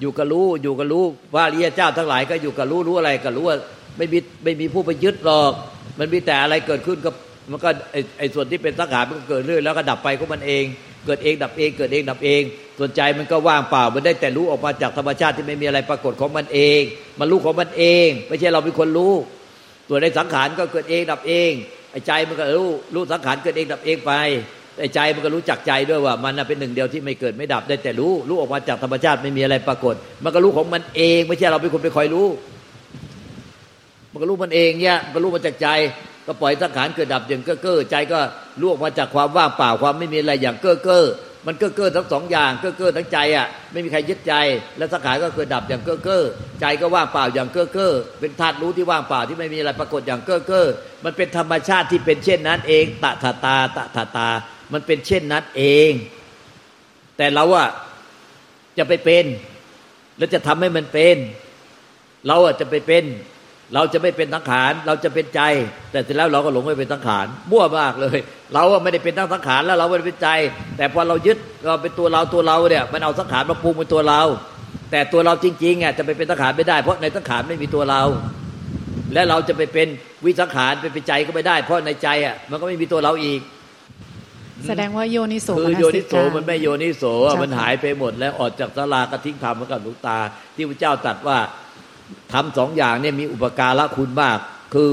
[0.00, 3.58] อยู่กับรู้อยู่กับรู้ว่าเรียเจ้าทั้งหลายก็อยู่กับรู้รู้อะไรก็รู้ว่า
[3.96, 5.52] ไม่มีไม่มีผู้ไปยึดหรอก
[5.98, 7.10] มันมีแต่อะไรเกิดขึ้นก็
[7.50, 10.64] มันก็ไอไอส่วนที่เป็นสังขารมันก็เกิดเรื่อยแล้วก็ดับไปของมันเอง
[11.06, 12.42] เกิดเองดับเอง เกิดเองดับเอง
[12.78, 16.80] ส่วนใจมันก็ว่างเปล่า มันได้แต่รู้ออกมาจากธรรมชาติที่ไม่มีอะไรปรากฏของมันเอง
[17.20, 19.14] มันรู้ของมันเอง ไม่ใช่เราเป็นคนรู้
[19.88, 21.52] ตัวในสังขารก็เกิดเองดับเอง
[21.94, 24.12] ไอ้ใจมันก็รู้รู้สังขารเกิดเองดับเองไป
[24.80, 32.26] ไอ้ใจมันก็รู้จักใจด้วยว่า มันเป็นหนึ่งเดียวที่ไม่เกิดไม่ดับได้แต่รู้รู้ออกมาจากธรรมชาติไม่มีอะไรปรากฏ มันก็รู้ของมันเองไม่ใช่เราเป็นคนไปคอยรู้
[34.12, 35.68] มันก็รู้มันเองเนี่ยมันรู้มาจากใจ
[36.26, 38.20] ก็ปล่อยสังขารเกิดดับอย่างเก้อเก้อใจก็
[38.60, 41.04] รู้ออกมาจากความว่างเปล่าความไม่มีอะไรอย่างเก้อเก้อ
[41.46, 44.34] มันเก้อเก้อทั้งสองอย่างเก้อเก้อทั้งใจอะไม่มีใครยึดใจ
[44.78, 46.22] แล้วสังขารก็เกิดดับอย่างเก้อเก้อ
[46.60, 50.66] ใจก็ว่างเปล่าอย่างเก้อเก้อเป็นธาตุรู้ที่ว่างเปล่าที่ไม่มีอะไรปรากฏอย่างเก้อเก้อ
[51.04, 54.28] มันเป็นธรรมชาติที่เป็นเช่นนั้นเองตถาตาตถาตา
[54.72, 55.90] มันเป็นเช่นนั้นเอง
[57.16, 57.68] แต่เราอะ
[58.78, 59.24] จะไปเป็น
[60.18, 61.16] แล้วจะทำให้มันเป็น
[62.26, 63.04] เราอะจะไปเป็น
[63.74, 65.40] เราจะไม่เป็นสังขาร เราจะเป็นใจ
[65.92, 68.18] แต่เสร็จแล้วเราก็หลงไปเป็นสังขารมั่วมากเลย
[68.54, 70.28] เราอะไม่ได้เป็นทั้งสังขารแล้วเราไม่ได้เป็นใจ
[70.76, 74.22] แต่พอเรายึดเราเป็นตัวเราตัวเราเนี่ยมันเอาสังขารมาปรุงเป็นตัวเรา
[74.90, 78.02] แต่ตัวเราจริงๆอะจะไปเป็นสังขารไม่ได้ เพราะในสังขารไม่มีตัวเรา
[79.14, 79.88] และเราจะไปเป็น
[80.24, 83.40] วิสังขารไปเป็นใจก็ไม่ได้ เพราะในใจอะมันก็ไม่มีตัวเราอีก
[84.66, 90.18] แสดงว่าโยนิโสคือมนโยสินิโสการมันไม่โยนิโสอะมันหายไปหมด แล้วออกจากสลากระทิ้งธรรมกับหลวงตา
[90.56, 91.38] ที่พระเจ้าตรัสว่า
[92.32, 94.38] ทำสองอย่างเนี่ยมีอุปการะคุณมาก
[94.74, 94.90] คือ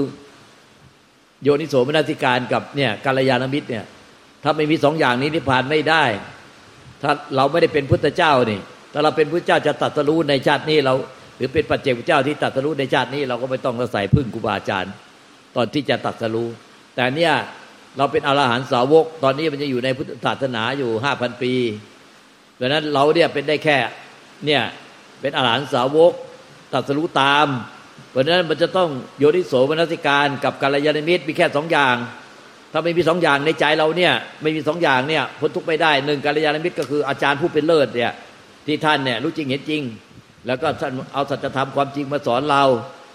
[1.44, 3.86] โยนิโสมนสิการกับเนี่ยกัลยาณมิตรเนี่ย
[4.44, 6.04] ถ้าไม่มีสองอย่างนี้นิพพานไม่ได้
[7.02, 8.60] ถ้าเราไม่ได้เป็นพุทธเจ้านี่
[8.94, 10.94] ถ้าเราเป็นพุทธเจ้าจะตรัสรู้ในชาตินี้เรา
[11.38, 14.94] หรือเป็นปัจเจกพุทธเจ้าที่ตรัสรู้ในชาตินี้เราก็ไม่ต้องอาศัยพึ่งครูบาอาจารย์
[15.56, 16.48] ตอนที่จะตรัสรู้
[16.96, 17.34] แต่เนี่ย
[17.98, 21.54] เราเป็นอรหันตสาวก ตอนนี้มันจะอยู่ในพุทธศาสนาอยู่ห้าพันปี
[22.60, 23.78] ดังนั้นเราเนี่ยเป็นได้แค่
[24.46, 24.62] เนี่ย
[25.22, 26.14] เป็นอรหันตสาวก
[26.74, 27.48] ตรัสรู้ตาม
[28.12, 31.96] เพราะนั้นมันจะต้องโยนิโสมนสิการกับกัลยาณมิตรมีแค่สองอย่าง
[32.72, 38.12] ถ้าไม่มีสองอย่างในใจเราเนี่ย ไม่มีสองอย่างเนี่ยพ้นทุกข์ไม่ได้หนึ่งกัลยาณมิตรก็คืออาจารย์ผู้เป็นเลิศเนี่ย
[38.68, 39.82] ที่ท่านเนี่ยรู้จริงเห็นจริง
[40.48, 42.64] แล้วก็ท่านเอาสัจธรรมความจริงมาสอนเรา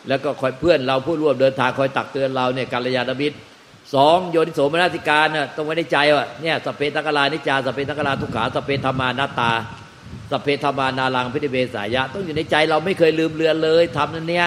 [0.09, 3.37] แล้วก็คอยเพื่อนเราผู้ร่วมเดินทางคอยตักเตือนเราเนี่ยกัลยาณมิตร
[3.95, 9.53] สองโยนิโสมนสิการน่ะต้องไว้ในใจว่าเนี่ยสเพตังกลานิจจาสเพตังกลาทุกขาสเพธรรมานาตา
[10.31, 14.47] สพเพธรรมานารังพิธิเบสายะ ต้องอยู่ในใจเราไม่เคยลืมเลือนเลยทำนั้นเนี่ย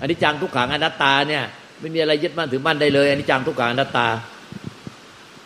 [0.00, 1.44] อันนี้จังทุกขังอนัตตาเนี่ย
[1.80, 4.06] ไม่มีอะไรยึดมั่นถือมั่นได้เลยอันนี้จังทุกขังอนัตตา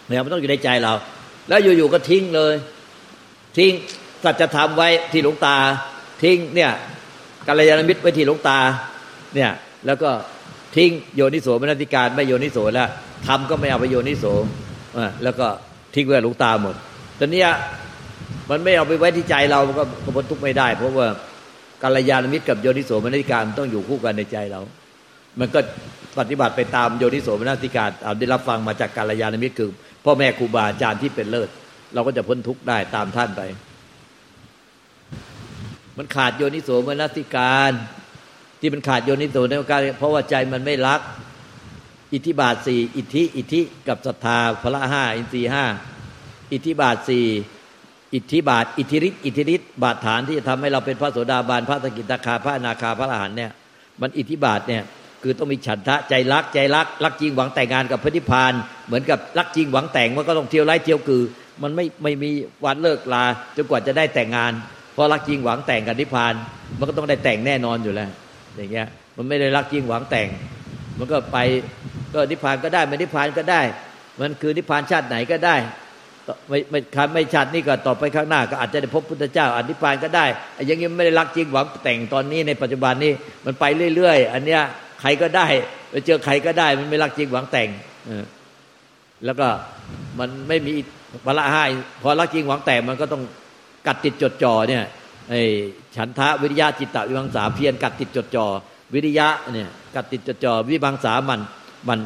[0.09, 0.93] เนี่ยมันต้องอยู่ในใจเรา
[1.49, 2.55] แล้วอยู่ๆก็ทิ้งเลย
[3.59, 3.73] ทิ้ง
[4.25, 5.57] สัจธรรมไว้ที่หลวงตา
[6.23, 6.71] ทิ้งเนี่ย
[7.47, 8.59] กัลยาณมิตรไว้ที่หลวงตา
[9.35, 9.51] เนี่ย
[9.87, 10.11] แล้วก็
[10.77, 12.89] ทิ้งโยนิโสมนสิการไม่โยนิโสแล้ว
[13.27, 14.25] ทำก็ไม่เอาไปโยนิโส
[14.97, 15.47] อะแล้วก็
[15.95, 16.75] ทิ้งไว้หลวงตาหมด
[17.19, 17.43] ตอนนี้
[18.51, 21.07] มันไม่เอาไปไว้ที่ใจเรามันก็ก็พ้นทุกข์ไม่ได้ เพราะว่า
[21.83, 24.61] กัลยาณมิตรกับโยนิโสมนสิการต้องอยู่คู่กันในใจเรา
[25.41, 25.61] มันก็
[26.19, 29.71] ปฏิบัติไปตามโยนิโสมนสิการเอาได้รับฟังมาจากกัลยาณมิตรคือ
[30.05, 31.49] พ่อแม่ครูบาอาจารย์ที่เป็นเลิศ
[31.95, 33.43] เราก็จะพ้นทุกข์ได้ตามท่านไป
[35.99, 37.73] มันขาดโยนิโสมนสิการ
[38.61, 41.01] ที่มันขาดโยนิโสมนสิการ เพราะว่าใจมันไม่รัก
[42.13, 45.65] อิทธิบาทสี่อิทธิ อิทธิกับศรัทธาพละห้าอินทรีห้า
[46.53, 47.27] อิทธิบาทสี่
[48.15, 53.51] อิทธิบาท อิทธิฤทธิอิทธิฤทธิบาทฐานที่จะทำให้เราเป็นพระโสดาบันพระสกิทาคาพระอนาคาพระอรหันเนี่ย
[54.01, 54.83] มันอิทธิบาทเนี่ย
[55.23, 58.53] คือต้องมีฉันทะใจรักใจรักรักจริงหวังแต่งงานกับพระนิพพาน
[58.87, 61.23] เหมือนกับรักจริงหวังแต่งมันก็ต้องเที่ยวไล่เที่ยวคือ
[61.63, 62.31] มันไม่ไม่มี
[62.65, 63.25] วันเลิกลา
[63.57, 64.53] จนกว่าจะได้แต่งงาน
[64.93, 66.35] เพราะรักจริงหวังแต่งกับนิพพาน
[66.79, 68.11] มันก็ต้องได้แต่งแน่นอนอยู่แล้ว
[68.57, 70.29] อย่างเงี้ยมันไม่ได้รักจริงหวังแต่ง
[70.99, 71.39] มันก็ไป
[72.15, 73.61] ก็นิพพานก็ได้ไม่นิพพานก็ได้
[74.21, 75.57] มันคือนิพพานชาติไหนก็ได้
[76.49, 80.27] ไม่ไม่คันไม่ชาตินี้ก็ต่อไปข้างหน้า ก็อาจจะได้พบพุทธเจ้าอนิพพานก็ได้
[80.67, 83.13] อย่างนี้ไม่ได้รักจริงหวังแต่งตอนนี้ในปัจจุบันนี้
[83.45, 83.65] มันไป
[83.97, 84.63] เรื่อยๆ อันเนี้ย
[85.01, 85.47] ใครก็ได้
[85.91, 87.69] ไปเจอใครก็ได้ มันไม่รักจริงหวังแต่ง
[89.25, 89.49] แล้วก็
[90.19, 90.73] มันไม่มี
[91.27, 91.65] พละห้
[92.03, 93.23] พอรักจริงหวังแต่งมันก็ต้อง
[93.87, 94.85] กัดติดจดจ่อเนี่ย
[95.31, 95.43] ไอ้
[95.97, 98.47] ฉันทะวิริยะจิตตวิมังสาเพียรกัดติดจดจ่อ
[98.95, 101.41] วิริยะเนี่ยกัดติดจดจ่อวิมังสามัน
[101.89, 101.99] มัน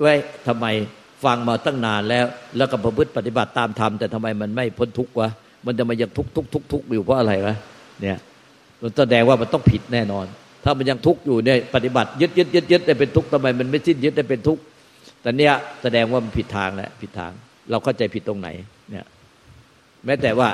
[0.00, 0.14] ไว้
[0.46, 0.66] ทำไม
[1.24, 2.26] ฟังมาตั้งนานแล้ว
[2.56, 5.28] แล้วก็ประพฤติปฏิบัติตามธรรมแต่ทำไมมันไม่พ้นทุกข์วะ
[5.66, 7.54] มันจะมายังทุกทุกทุกทุกอยู่เพราะอะไรวะ
[8.00, 8.18] เนี่ย
[8.82, 10.26] มันแสดงว่ามันต้องผิดแน่นอน
[10.64, 14.62] ถ้ามันยังทุกข์อยู่เนี่ยปฏิบัติยึดยึดยึดยึดได้เป็นทุกข์ทำไมมันไม่สิ้นยึดได้เป็นทุกข์
[15.22, 15.52] แต่เนี้ย
[15.82, 17.32] แสดงว่ามันผิดทางแหละผิดทาง
[17.70, 18.48] เราเข้าใจผิดตรงไหน
[18.90, 19.06] เนี่ย
[20.06, 20.48] แม้แต่ว่า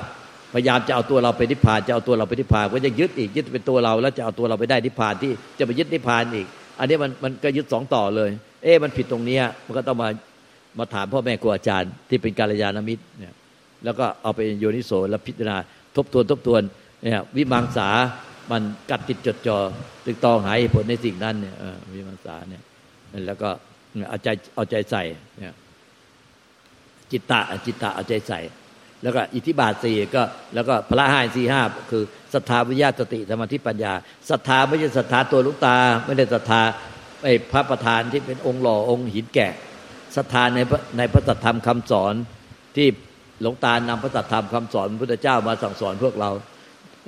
[0.55, 6.47] พยายามจะเอาตัวเราไปนิพพานจะเอาตัวเราไปนิพพานก็ยังยึดอีกยึดเป็นตัวเรา แล้วจะเอาตัวเราไปได้นิพพานที่จะไปยึดนิพพานอีก
[6.79, 8.31] อันนี้มันมันก็ยึดสองต่อเลย
[8.63, 10.09] เอ๊ะมันผิดตรงเนี้ยมันก็ต้องมา
[10.79, 13.35] มาถามพ่อแม่ครูอาจารย์ที่เป็นกาลยานามิตรเนี่ย
[13.85, 15.57] แล้วก็เอาไปโยนิโสแล้วพิจารณา
[15.97, 16.63] ทบทวนทบทวน
[17.03, 17.89] เนี่ยวิมังสา
[18.51, 19.59] มันกัดติดจดจ่อ
[20.05, 21.55] ตึกตองหายผลในสิ่งนั้นเนี่ย
[21.95, 22.63] วิมังสาเนี่ย
[23.27, 23.49] แล้วก็
[24.09, 25.03] เอาใจเอาใจใส่
[25.39, 25.55] เนี่ย
[27.11, 28.41] จิตตะจิตตะเอาใจใส่
[29.03, 30.23] แล้วก็อิทธิบาทสี่ก็
[30.55, 32.03] แล้วก็พระห้าสี่ห้าคือ
[32.35, 33.93] ศรัทธาวิญญาสติสมาธิปัญญา
[34.31, 36.63] ศรัทธาไม่ใช่ศรัทธาตัวลุกตา ไม่ได้ศรัทธา
[37.25, 39.49] ไอ้พระประธานที่เป็นองค์หล่อองค์หินแก่
[40.17, 40.59] ศรัทธาใน
[40.99, 42.15] ในพระสัธรรมคำสอน
[42.77, 42.89] ที่
[43.41, 46.31] หลวงตานำพระสัธรรมคำสอนพระพุทธเจ้ามาสั่งสอนพวกเรา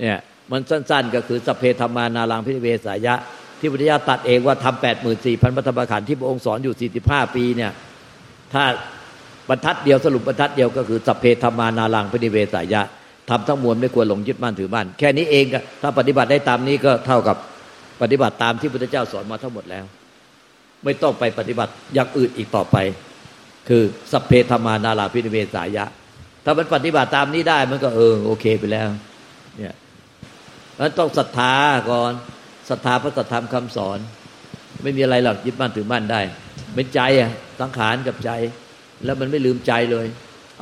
[0.01, 0.19] เนี่ย
[0.53, 3.15] มันสั้น ๆ ก็คือสเพธรรมานารังพิเวสายะ
[3.61, 7.73] ที่พุทธเจ้าตัดเองว่าทำแปดหมื่นสี่พันพระธรรมขันธ์ที่พระองค์สอนอยู่สี่สิบห้าปีเนี่ย
[8.53, 8.65] ถ้า
[9.49, 12.83] บรรทัดเดียวสรุปบรรทัดเดียวก็คือสเพธรรมานารังพิเวสายะ
[13.31, 15.45] ทำทั้งมวลไม่ควรหลงยึดมั่นถือมั่นแค่นี้เอง
[15.83, 17.37] ถ้าปฏิบัติได้ตามนี้ก็เท่ากับ
[18.03, 19.85] ปฏิบัติตามที่พุทธเจ้าสอนมาทั้งหมดแล้ว
[20.85, 22.77] ไม่ต้องไปปฏิบัติอย่างอื่นอีกต่อไป
[23.69, 25.85] คือสัพเพธรรมานาลาพิเวสายะ
[26.45, 28.89] ถ้ามันปฏิบัติตามนี้ได้มันก็เออโอเคไปแล้ว
[29.57, 29.75] เนี่ย
[30.81, 31.55] มันต้องศรัทธา
[31.91, 32.13] ก่อน
[32.71, 33.99] ศรัทธาพระสัทธรรมคำสอน
[34.83, 36.21] ไม่มีอะไรหรอกยึดมั่นถือมั่นได้
[36.75, 38.31] เป็นใจอะสังขารกับใจ
[39.05, 40.07] แล้วมันไม่ลืมใจเลย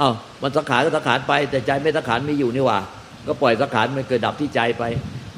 [0.00, 2.81] อ้าวมันสังขารก็สังขารไป แต่ใจไม่สังขารไม่อยู่นี่หว่า
[3.27, 4.85] ก็ปล่อยสังขารมันเกิดดับที่ใจไป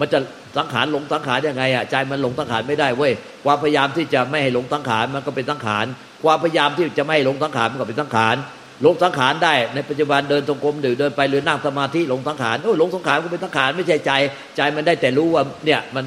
[0.00, 0.18] มันจะ
[0.56, 3.12] สังขารหลงสังขารยังไงอะใจมันหลงสังขารไม่ได้เว้ย
[3.44, 5.86] ความพยายามที่จะไม่ให้หลงสังขารมันก็เป็นสังขาร
[6.24, 8.36] ความพยายามที่จะไม่ให้หลงสังขารมันก็เป็นสังขาร
[8.82, 14.12] หลงสังขารได้ในปัจจุบันเดินตรงกรมหรือเดินไปหรือนั่งสมาธิหลงสังขารโอ้หลงสังขารก็เป็นสังขารไม่ใช่ใจ
[14.56, 16.04] ใจมันได้แต่รู้ว่าเนี่ยมัน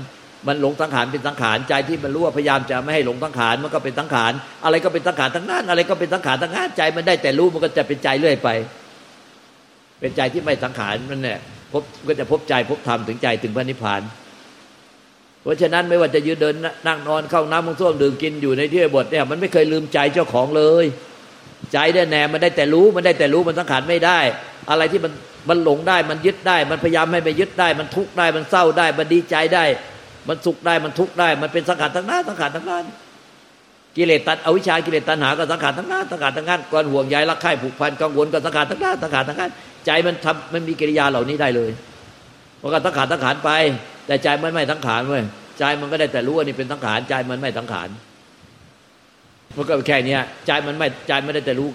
[0.47, 4.31] มันหลงสังขารเป็นสังขารใจที่มันรู้ว่าพยายามจะไม่ให้หลงสังขารมันก็เป็นสังขาร
[4.65, 8.49] อะไรก็เป็นสังขารทั้งนั้น อะไรก็เป็นสังขารทั้งนั้นใจมันได้แต่รู้มันก็จะเป็นใจเรื่อยไป
[9.99, 11.39] เป็นใจที่ไม่สังขารมันเนี่ย
[11.73, 14.01] พบก็จะพบใจพบธรรมถึงใจถึงพระนิพพาน
[15.41, 16.55] เพราะฉะนั้นไม่ว่าจะยืนเดิน
[16.87, 20.85] นั่งนอนเข้าน้ำมุงส้วมดื่มกินอยู่ในที่บทเนี่ยมันไม่เคยลืมใจเจ้าของเลย
[21.73, 24.19] ใจได้แน่มันได้แต่รู้มันได้แต่รู้มันสังขารไม่ได้
[24.69, 25.13] อะไรที่มัน
[25.49, 29.65] มันหลงได้มันยึดได้ มันพยายามให้ไปยึดได้ มันทุกข์ได้มันเศร้าได้ มันดีใจได้
[30.27, 32.85] มันสุขได้มันทุกข์ได้ มันเป็นสังขารทั้งนั้นสังขารทั้งนั้น
[33.97, 39.51] กิเลสตัดอวิชชากิเลสตัณหาก็สังขารทั้งนั้นสังขารทั้งนั้นก่อนห่วงใยรักใคร่ผูกพันกังวลก็สังขารทั้งนั้นสังขารทั้งนั้น
[39.85, 41.71] ใจมันทำมันมีกิริยาเหล่านี้ได้เลย
[42.61, 43.49] มันก็สังขารสังขารไป
[44.07, 45.23] แต่ใจมันไม่สังขารเว้ย
[45.59, 47.89] ใจมันก็ได้แต่รู้ว่านี่เป็นสังขารใจมันไม่สังขาร
[49.57, 51.69] มันก็แค่นี้ใจมันไม่ใจไม่ได้แต่รู้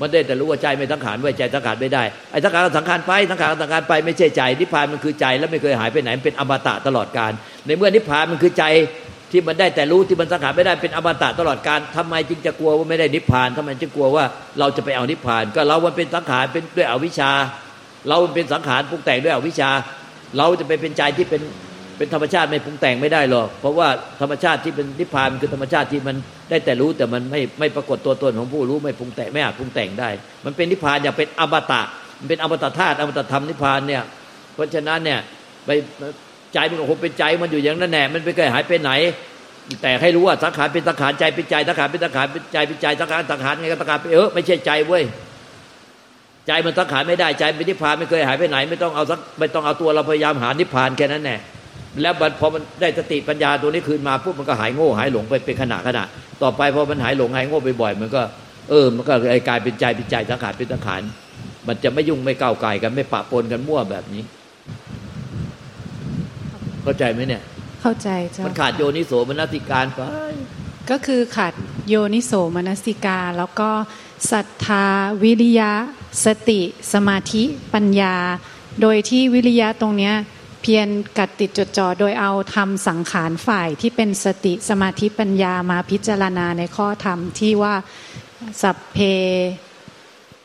[0.00, 7.32] มันได้แต่รู้ว่าใจไม่สังขารไว้ใจสังขารไม่ได้ไอ้สังขารสังขารไปสังขารสังขารไปไม่ใช่ใจนิพพานมันคือใจแล้วไม่เคยหายไปไหนเป็นอมตะตลอดการ
[7.66, 8.64] ในเมื่อนิพพานมันคือใจ
[9.30, 14.24] ที่มันได้แต่รู้ที่มันสังขารไม่ได้เป็นอมตะตลอดการทำไมจึงจะกลัวว่าไม่ได้นิพพานทำไมจึงกลัวว่า
[14.60, 17.30] เราจะไปเอานิพพาน ก็เรามันเป็นสังขารเป็นด้วยอวิชชา
[18.08, 19.70] เราเป็นสังขารปรุงแต่งด้วยอวิชชา
[20.38, 21.42] เราจะไปเป็นใจที่เป็น
[21.96, 23.88] เป็นธรรมชาติไม่ปรุงแต่งไม่ได้หรอกเพราะว่า
[24.20, 26.16] ธรรมชาติที่เป็นนิพพานคือธรรมชาติที่มัน
[26.50, 30.08] ได้แต่รู้แต่มันไม่ไม่ปรากฏตัวตนของผู้รู้ไม่ปรุงแต่งไม่อาจปรุงแต่งได้
[30.44, 31.82] มันเป็นนิพพานอย่างเป็นอมตะ
[32.18, 34.02] มันเป็นอมตะธาตุอมตะธรรมนิพพานเนี่ย
[34.54, 35.20] เพราะฉะนั้นเนี่ย
[35.66, 35.70] ไป
[36.54, 38.90] ใจมันคงเป็นใจมันอยู่อย่างนั้นแน่มันไม่เคยหายไปไหน
[39.82, 45.04] แต่ให้รู้ว่าสังขารเป็นสังขารใจเป็นใจสังขารเป็นสังขารเป็นใจเป็นใจสังขารสังขารไงก็สังขารไปเออไม่ใช่ใจเว้ย
[46.46, 51.36] ใจมันสังขารไม่ได้ใจเป็นนิพพานไม่เคยหายไปไหน ไม่ต้องเอาสักไม่ต้องเอาตัวเราพยายามหานิพพานแค่นั้นแน่
[52.02, 56.04] แล้วพอมันได้สติปัญญาตัวนี้คืนมาปุ๊บมันก็หายโง่หายหลงไปเป็นขณะขณะ
[56.42, 58.22] ต่อไปพอมันหายหลงหายโง่บ่อยๆมันก็
[58.70, 59.12] เออ มันก็
[59.48, 61.02] กลายเป็นใจเป็นใจสังขารเป็นสังขาร
[61.68, 64.22] มันจะไม่ยุ่งไม่ก้าวไก่กันไม่ปะปนกันมั่วแบบนี้
[66.82, 67.42] เข้าใจไหมเนี่ย
[67.82, 70.00] เข้าใจเจ้ามันขาดโยนิโสมนสิการไป
[70.90, 71.54] ก็คือขาด
[71.88, 73.70] โยนิโสมนสิการแล้วก็
[74.32, 74.84] ศรัทธา
[75.22, 75.72] วิริยะ
[76.24, 76.60] สติ
[76.92, 77.42] สมาธิ
[77.74, 78.16] ปัญญา
[78.80, 80.14] โดยที่วิริยะตรงเนี้ย
[80.62, 80.88] เพียร
[81.18, 87.74] กัดติดจดจ่อโดยเอาทำสังขารฝ่ายที่เป็นสติสมาธิปัญญามาพิจารณาในข้อธรรมที่ว่า
[88.62, 88.98] สัพเพ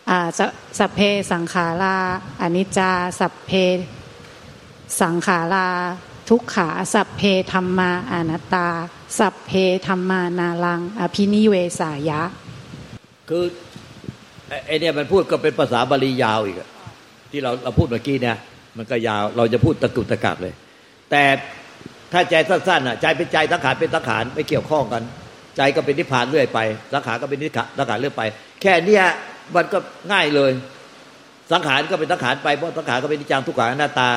[0.09, 0.27] อ่า
[0.77, 0.99] สัพเพ
[1.31, 1.97] สังขารา
[2.41, 3.51] อนิจจา สัพเพ
[5.01, 5.67] สังขารา
[6.29, 7.21] ทุกขาสัพเพ
[7.53, 8.67] ธรรมาอนัตตา
[9.19, 9.51] สัพเพ
[9.87, 12.21] ธรรมานาลัง อภินิเวสายะ
[13.29, 13.43] คือ
[14.65, 16.57] ไอเนี่ยมันพูดก็เป็นภาษาบาลียาวอีก
[17.31, 18.37] ที่เราเราพูดเมื่อกี้เนี่ย
[18.77, 20.53] มันก็ยาวเราจะพูดตะกุตะกักเลย
[21.11, 21.23] แต่
[22.11, 25.03] ถ้าใจสั้นๆอะใจเป็นใจสังขารเป็นสังขารไม่เกี่ยวข้องกัน
[25.57, 26.59] ใจก็เป็นนิพพานเรื่อยไป
[26.93, 28.23] สังขารก็เป็นนิพพานสังขารเรื่อยไป
[28.61, 29.03] แค่เนี้ย
[29.55, 29.77] มันก็
[30.11, 30.51] ง่ายเลย
[31.51, 34.09] สังขารก็เป็นสังขารไปเพราะสังขารก็เป็นนิจังทุกขังอนัตตา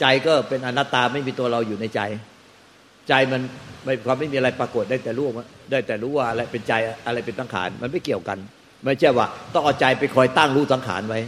[0.00, 2.00] ใจก็เป็นอนัตตาไม่มีตัวเราอยู่ในใจ
[3.08, 3.40] ใจมัน
[3.84, 5.26] ไม่ความไม่มีอะไรปรากฏได้แต่รู้
[5.70, 6.72] ได้แต่รู้ว่าอะไรเป็นใจ
[7.06, 8.38] อะไรเป็นสังขารมันไม่เกี่ยวกัน
[8.84, 11.20] ไม่ใช่ว่า ต้องเอาใจไปคอยตั้งรู้สังขารไว้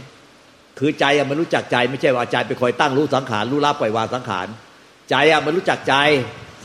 [0.79, 4.47] คือใจมันรู้จักใจ ไม่ใช่ว่าใจไปคอยตั้งรู้สังขารรู้รับปล่อยวางสังขาร
[5.09, 5.95] ใจมันรู้จักใจ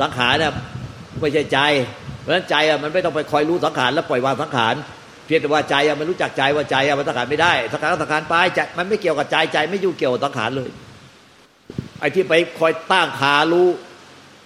[0.00, 0.52] สังขารเนี่ย
[1.20, 1.58] ไม่ใช่ใจ
[2.20, 4.74] เพราะฉะนั้นใจมันไม่ต้องไปคอยรู้สังขารแล้วปล่อยวางสังขาร
[5.26, 10.70] เพียงแต่ว่าใจมันรู้จักใจว่าใจมันสังขารไม่ได้สังขารสังขารไปใจมันไม่เกี่ยวกับใจใจไม่ยุ่งเกี่ยวกับสังขารเลย
[12.02, 13.68] ไอ้ที่ไปคอยตั้งขารู้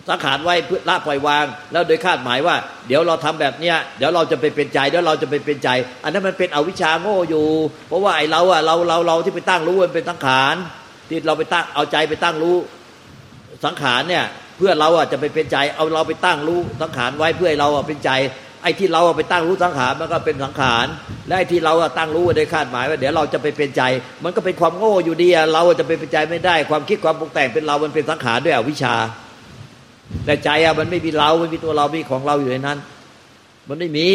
[0.09, 5.69] สังขารไว้เพื่อละปล่อยวาง แล้วโดยคาดหมายว่า เดี๋ยวเราทำแบบเนี้ยเดี๋ยวเราจะไปเป็นใจเดี๋ยวเราจะไปเป็นใจ
[6.05, 7.47] อันนั้นมันเป็นอวิชชาโง่อยู่
[7.89, 10.55] เพราะว่าไอ้เราอะเราเราเราที่ไปตั้งรู้มันเป็นสังขาร
[11.09, 12.57] ที่เราไปตั้งเอาใจไปตั้งรู้
[13.65, 14.25] สังขารเนี่ย
[14.57, 18.11] เพื่อเราอะจะไปเป็นใจ เอาเราไปตั้งรู้สังขารไว้เพื่อให้เราอะเป็นใจ
[18.67, 20.87] อ้ที่เราไปตั้งรู้สังขารมันก็เป็นสังขาร
[21.27, 23.83] และไอ้ที่เราตั้งรู้โดยคาดหมายว่าเดี๋ยวเราจะไปเป็นใจ
[24.25, 28.95] มันก็เป็นความโง่อยู่ดีเราจะไปเป็นใจไม่ได้ ความคิดความปรุงแต่งเป็นเรา มันเป็นสังขารด้วยอวิชชา
[30.25, 32.79] แต่ใจอะมันไม่มีเราไม่มีตัวเรามีของเราอยู่ในนั้น
[33.69, 34.09] มันไม่มี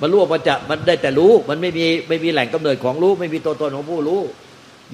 [0.00, 4.20] มันรู้มันจะมันได้แต่รู้ มันไม่มีไม่มีแหล่งกำเนิดของรู้ ไม่มีตัวตนของผู้รู้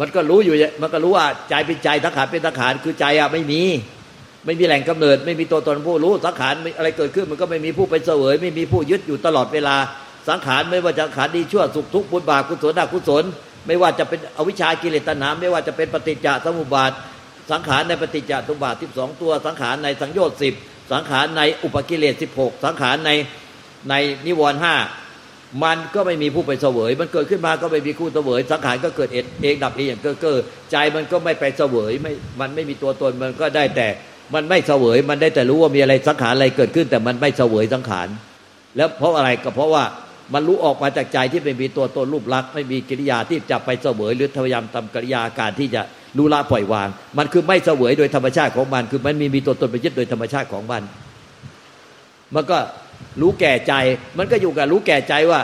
[0.01, 3.63] มันก็รู้อยู่มันก็รู้ว่าใจเป็นใจสังขารเป็นสังขารคือใจอะไม่มี
[4.49, 9.77] ไม่มีแหล่งกำเนิด ไม่มีตัวตนผู้รู้สังขารอะไรเกิดขึ้น มันก็ไม่มีผู้ไปเสวย ไม่มีผู้ยึดอยู่ตลอดเวลา
[10.29, 13.25] สังขารไม่ว่าจะสังขารดีชั่วสุขทุกข์บุญบาปกุศลอกุศล
[13.67, 16.93] ไม่ว่าจะเป็นอวิชากิเลสตัณหาไม่ว่าจะเป็นปฏิจจสมุปบาท
[17.51, 20.55] สังขารในปฏิจจสมุปบาทที่สองตัว สังขารในสังโยชน์สิบ
[20.93, 23.11] สังขารในอุปกิเลสสิบหกสังขารใน
[23.91, 23.95] ใน
[24.27, 24.77] นิวรณ์ห้า
[25.65, 29.09] มันก็ไม่มีผู้ไปเสวย มันเกิดขึ้นมาก็ไม่มีคู่เสวย สังขารก็เกิด
[29.43, 30.39] เองดับเองอย่างเกอเก้อ
[30.71, 33.89] ใจมันก็ไม่ไปเสวยไม่มันไม่มีตัวตนมันก็ได้แต่
[34.35, 38.09] มันไม่เสวย มันได้แต่รู้ว่ามีอะไรสังขารอะไรเกิดขึ้น แต่มันไม่เสวยสังขาร
[38.77, 39.85] แล้วเพราะอะไรก็เพราะว่า
[40.35, 45.83] มันรู้ออกมาจากใจที่ไม่มีตัวตนรูปลักษณ์ไม่มีกิริยาที่จะไปเสวยหรือพยายามทำกิริยาการที่จะ
[46.17, 46.89] รู้ละปล่อยวาง
[47.19, 50.83] มันคือไม่เสวยโดยธรรมชาติของมัน คือมันมีมีตัวตนไปยึดโดยธรรมชาติของมัน
[52.35, 52.59] มันก็
[53.21, 53.73] รู้แก่ใจ
[54.19, 55.41] มันก็อยู่กับรู้แก่ใจว่า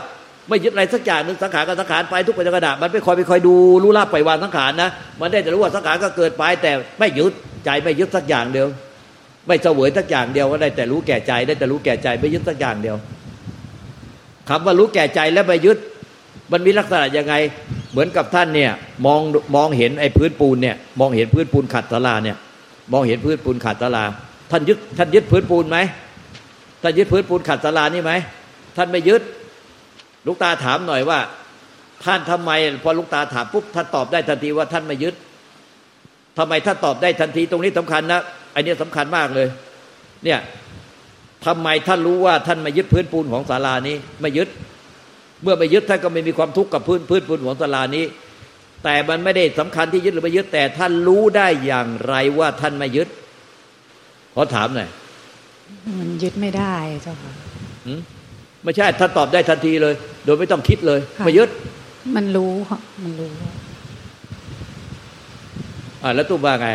[0.49, 7.33] ไม่ยึดอะไรสักอย่างหนึ่งสังขารก็สังขารไปทุกปัจจุบันมันไม่คอยไปคอยดูรู้ละปล่อยวางสังขารนะมันได้แต่รู้ว่าสังขารก็เกิดไปแต่ไม่ยึด
[7.65, 8.67] ใจไม่ยึดสักอย่างเดียว
[9.47, 12.97] ไม่เสวยสักอย่างเดียวก็ได้แต่รู้แก่ใจ ได้แต่รู้แก่ใจไม่ยึดสักอย่างเดียว
[14.49, 15.79] คำว่ารู้แก่ใจและไม่ยึด
[16.53, 17.35] มันมีลักษณะยังไง
[17.93, 18.71] เหมือนกับท่านเนี่ย
[19.07, 19.21] มอง
[19.57, 22.37] มองเห็นไอ้พื้นปูนเนี่ยมองเห็นพื้นปูนขัดตลาเนี่ย
[22.93, 24.05] มองเห็นพื้นปูนขัดตลา
[24.51, 25.79] ท่านยึดท่านยึดพื้นปูนไหม
[26.83, 28.13] ท่านยึดพื้นปูนขัดตลานี่ไหม
[28.77, 29.23] ท่านไม่ยึด
[30.27, 31.19] ลูกตาถามหน่อยว่า
[32.05, 32.51] ท่านทำไม
[32.85, 35.15] พอลูกตาถามปุ๊บท่านตอบได้ทันทีว่าท่านไม่ยึด
[36.39, 38.21] ทำไมท่านตอบได้ทันทีตรงนี้สำคัญนะ
[38.53, 39.49] ไอเนี้ยสำคัญมากเลย
[40.25, 40.41] เนี่ย
[41.47, 44.49] ทำไมท่านรู้ว่าท่านไม่ยึดพื้นปูนของศาลานี้ไม่ยึด
[45.43, 48.05] เมื่อไม่ยึดท่านก็ไม่มีความทุกข์กับพื้นพื้นปูนของศาลานี้
[48.85, 53.09] แต่มันไม่ได้สำคัญที่ยึดหรือไม่ยึดแต่ท่านรู้ได้อย่างไรว่าท่านไม่ยึด
[54.35, 54.89] ขอถามหน่อย
[56.01, 57.33] มันยึดไม่ได้เจ้าค่ะ
[58.65, 61.51] ไม่ใช่ท่านตอบได้ทันทีเลย โดยไม่ต้องคิดเลยไม่ยึด
[62.17, 63.33] มันรู้ค่ะมันรู้
[66.03, 66.69] อ่าแล้วตุ้มว่าไง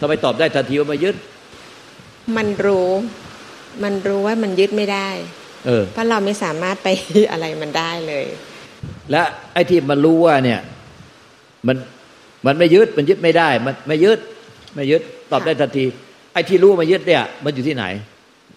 [0.00, 1.16] ทำไมตอบได้ทันทีว่าไม่ยึด
[2.36, 2.88] มันรู้
[3.82, 5.08] มันรู้ว่ามันยึดไม่ได้
[5.66, 6.88] เออเพราะเราไม่สามารถไป
[7.32, 8.26] อะไรมันได้เลย
[9.10, 9.22] และ
[9.54, 10.60] ไอ้ที่มันรู้ว่าเนี่ย
[11.66, 11.76] มัน
[12.46, 14.18] มันไม่ยึดมันยึดไม่ได้ มันไม่ยึด
[14.74, 15.84] ไม่ยึดตอบได้ทันที
[16.32, 17.84] ไอ้ที่รู้มันยึดเนี่ย มันอยู่ที่ไหน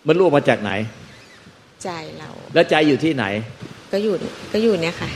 [0.08, 0.72] มันรู้มาจากไหน
[1.84, 3.26] ใจเรา แล้วใจอยู่ที่ไหน
[3.92, 4.13] ก็อยู่
[4.54, 5.10] ก็อยู่เนี่ยค่ะ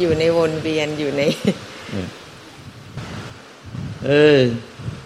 [0.00, 1.22] อยู่ในวนเวียนอยู่ใน
[4.06, 4.38] เออ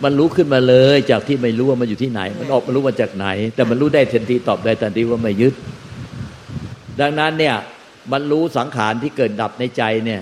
[0.04, 5.54] มันรู้ขึ้นมาเลย จากที่ไม่รู้ว่ามันอยู่ที่ไหน มันออกมารู้มาจากไหน แต่มันรู้ได้ทันทีตอบได้ทันทีว่าไม่ยึด
[7.00, 7.56] ดังนั้นเนี่ย
[8.12, 10.20] มันรู้สังขารที่เกิดดับในใจเนี่ย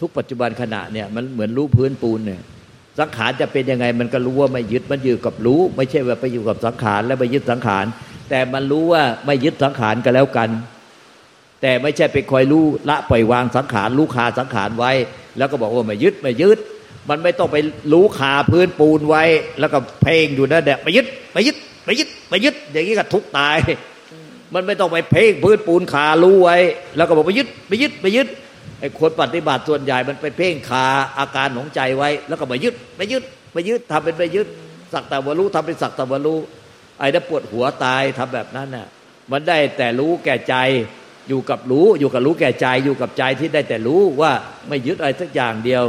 [0.00, 2.40] ทุกปัจจุบันขณะเนี่ย มันเหมือนรู้พื้นปูนเนี่ย
[2.98, 7.84] สังขารจะเป็นยังไงมันก็รู้ว่าไม่ยึดมันอยู่กับรู้ ไม่ใช่ว่าไปอยู่กับสังขารแล้วไปยึดสังขาร
[8.30, 10.48] แต่มันรู้ว่าไม่ยึดสังขารก็แล้วกัน
[11.62, 14.92] แต่ไม่ใช่ไปคอยรู้ละปล่อยวางสังขารรู้คาสังขารไว้
[15.38, 16.58] แล้วก็บอกว่าไม่ยึดไม่ยึด
[17.08, 17.56] มันไม่ต้องไป
[17.92, 19.24] รู้ขาพื้นปูนไว้
[19.60, 23.56] แล้วก็เพลงอยู่นั่นแหละไปยึดไปยึดไปยึดไปยึด อย่างนี้ก็ทุกตาย
[24.54, 26.56] มันไม่ต้องไปเพลงพื้นปูนขารู้ไว้
[26.96, 28.28] แล้วก็บอกไปยึดไปยึดไปยึด
[28.80, 30.84] ไอ้คนปฏิบัติส่วนใหญ่มันไปเพ่งขา
[31.18, 34.46] อาการของใจไว้ แล้วก็ไปยึดไปยึดไปยึดทำเป็นไปยึด
[34.92, 36.38] สักแต่วารู้ทำเป็นสักแต่วารู้
[36.98, 38.86] ไอ้นั่ปวดหัวตายทำแบบนั้นน่ะ
[39.32, 40.54] มันได้แต่รู้แก่ใจ
[41.28, 44.32] อยู่กับรู้อยู่กับรู้แก่ใจอยู่กับใจที่ได้แต่รู้ว่า
[44.68, 45.84] ไม่ยึดอะไรสักอย่างเดียว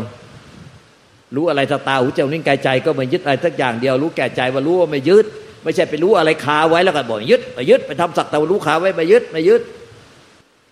[1.36, 5.26] รู้อะไรตาตาหูจมูกนิ้วกายใจก็ไม่ยึดอะไรสักอย่างเดียว รู้แก่ใจว่ารู้ว่าไม่ยึด
[5.63, 9.62] ไม่ใช่ไปรู้อะไรคาไว้แล้วก็บอกยึดไปยึดไปทำสักแต่รู้คาไว้ไม่ยึดไม่ยึด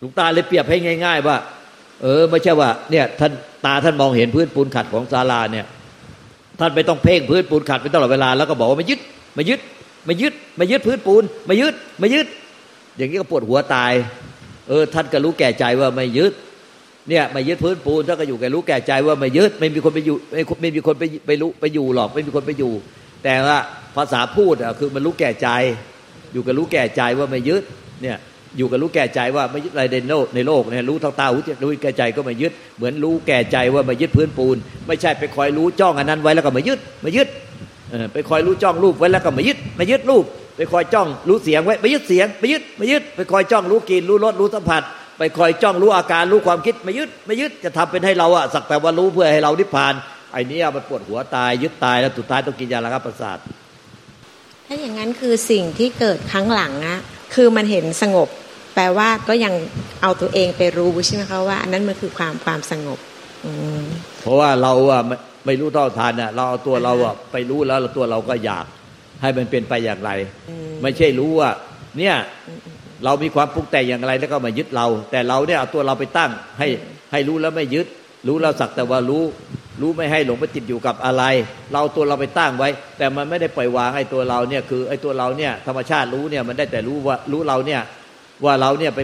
[0.02, 1.38] ลูกตาเลยเปรียบให้ง่าย ๆ ว่า
[2.02, 3.32] เออไม่ใช่ว่าเนี่ยท่าน
[3.66, 5.66] ตาท่านมองเห็นพื้นปูนขัดของศาลาเนี่ย
[6.60, 9.00] ท่านไม่ต้องเพ่งพื้นปูนขัดไปตลอดเวลาแล้วก็บอกว่าไม่ยึด
[9.36, 9.60] ไม่ยึด
[10.06, 12.28] ไม่ยึดไม่ยึดพื้นปูนไม่ยึดไม่ยึด
[12.98, 13.94] อย่างนี้ก็ปวดหัวตาย
[14.70, 16.34] เออ ท่านก็รู้แก่ใจว่าไม่ยึด
[17.10, 22.74] เนี่ยไม่ยึดพื้นปูนถ้านก็อยู่แก่รู้แก่ใจว่าไม่ยึดไม่มีคนไปอยู่ไม่ไม่มีคนไปไปรู้ไปอยู่หรอกไม่มีคนไปอยู่
[23.24, 23.58] แต่ว่า
[23.96, 25.50] ภาษาพูดอะคือมันรู้แก่ใจ
[26.34, 27.64] อยู่กับรู้แก่ใจว่าไม่ยึด
[28.02, 28.18] เนี่ย
[28.58, 37.28] อยู่กับรู้แก่ใจว่าไม่ยึดอะไรในโลกในโลกเนี่ยรู้ทางตาหูจมูกรู้แก่ใจก็ไม่ยึด เหมือนรู้แก่ใจว่าไม่ยึดพื้นปูน ไม่ใช่ไปคอยรู้จ้องอันนั้นไว้แล้วก็ไม่ยึดไม่ยึด
[38.14, 40.26] ไปคอยรู้จ้องรูปไว้แล้วก็ไม่ยึดไม่ยึดรูป
[40.58, 44.82] ไปคอยจ้องรู้เสียงไว้ไม่ยึดเสียงไม่ยึดไม่ยึด ไปคอยจ้องรู้กลิ่นรู้รสรู้สัมผัส
[45.18, 49.94] ไปคอยจ้องรู้อาการรู้ความคิดไม่ยึดไม่ยึดจะทำเป็นให้เราอะสักแต่ว่ารู้เพื่อให้เรานิพพาน
[50.34, 53.38] ไอ้นี้มันปวดหัวตายยึดตายแล้วสุดท้ายต้องกินยาละครับประสาท
[54.68, 57.00] ถ้าอย่างนั้นคือสิ่งที่เกิดครั้งหลังอะ
[57.36, 58.28] คือมันเห็นสงบ
[58.76, 59.54] แปลว่าก็ยัง
[60.02, 63.00] เอาตัวเองไปรู้ใช่ไหมคะว่าอันนั้นมันคือความความสงบ
[64.22, 65.02] เพราะว่าเราอะ
[65.46, 68.66] ไม่รู้เท่าทานเนี่ยเราเอาตัวเราอะไปรู้แล้วตัวเราก็อยาก
[69.22, 70.12] ให้มันเป็นไปอย่างไร
[70.82, 71.50] ไม่ใช่รู้ว่า
[71.98, 72.16] เนี่ย
[73.06, 76.68] เรามีความปรุงแต่งอย่างไรแล้วก็มายึดเรา แต่เราเนี่ยเอาตัวเราไปตั้ง ให้
[77.12, 77.88] ให้รู้แล้วไม่ยึด
[78.28, 79.24] รู้แล้วสักแต่ว่ารู้
[79.82, 81.24] รู้ไม่ให้หลงไปติดอยู่กับอะไร
[81.74, 87.82] เราตัวเราไปตั้งไว้ แต่มันไม่ได้ปล่อยวางไอ้ตัวเราเนี่ยคือไอ้ตัวเราเนี่ยธรรมชาติรู้เนี่ยมันได้แต่รู้ว่ารู้เราเนี่ย
[88.46, 89.00] ว่าเราเนี่ยไป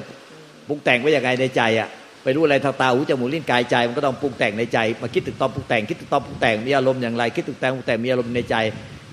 [0.68, 1.90] ปรุงแต่งไว้อย่างไรในใจอะ
[2.24, 8.56] ไปรู้อะไรทางตาหูจมูกลิ้นกายใจ มันก็ต้องปรุงแต่งในใจ มาคิดถึงตอนปรุงแต่งคิดถึงตอนปรุงแต่งมีอารมณ์อย่างไร คิดถึงแต่งปรุงแต่งมีอารมณ์ในใจ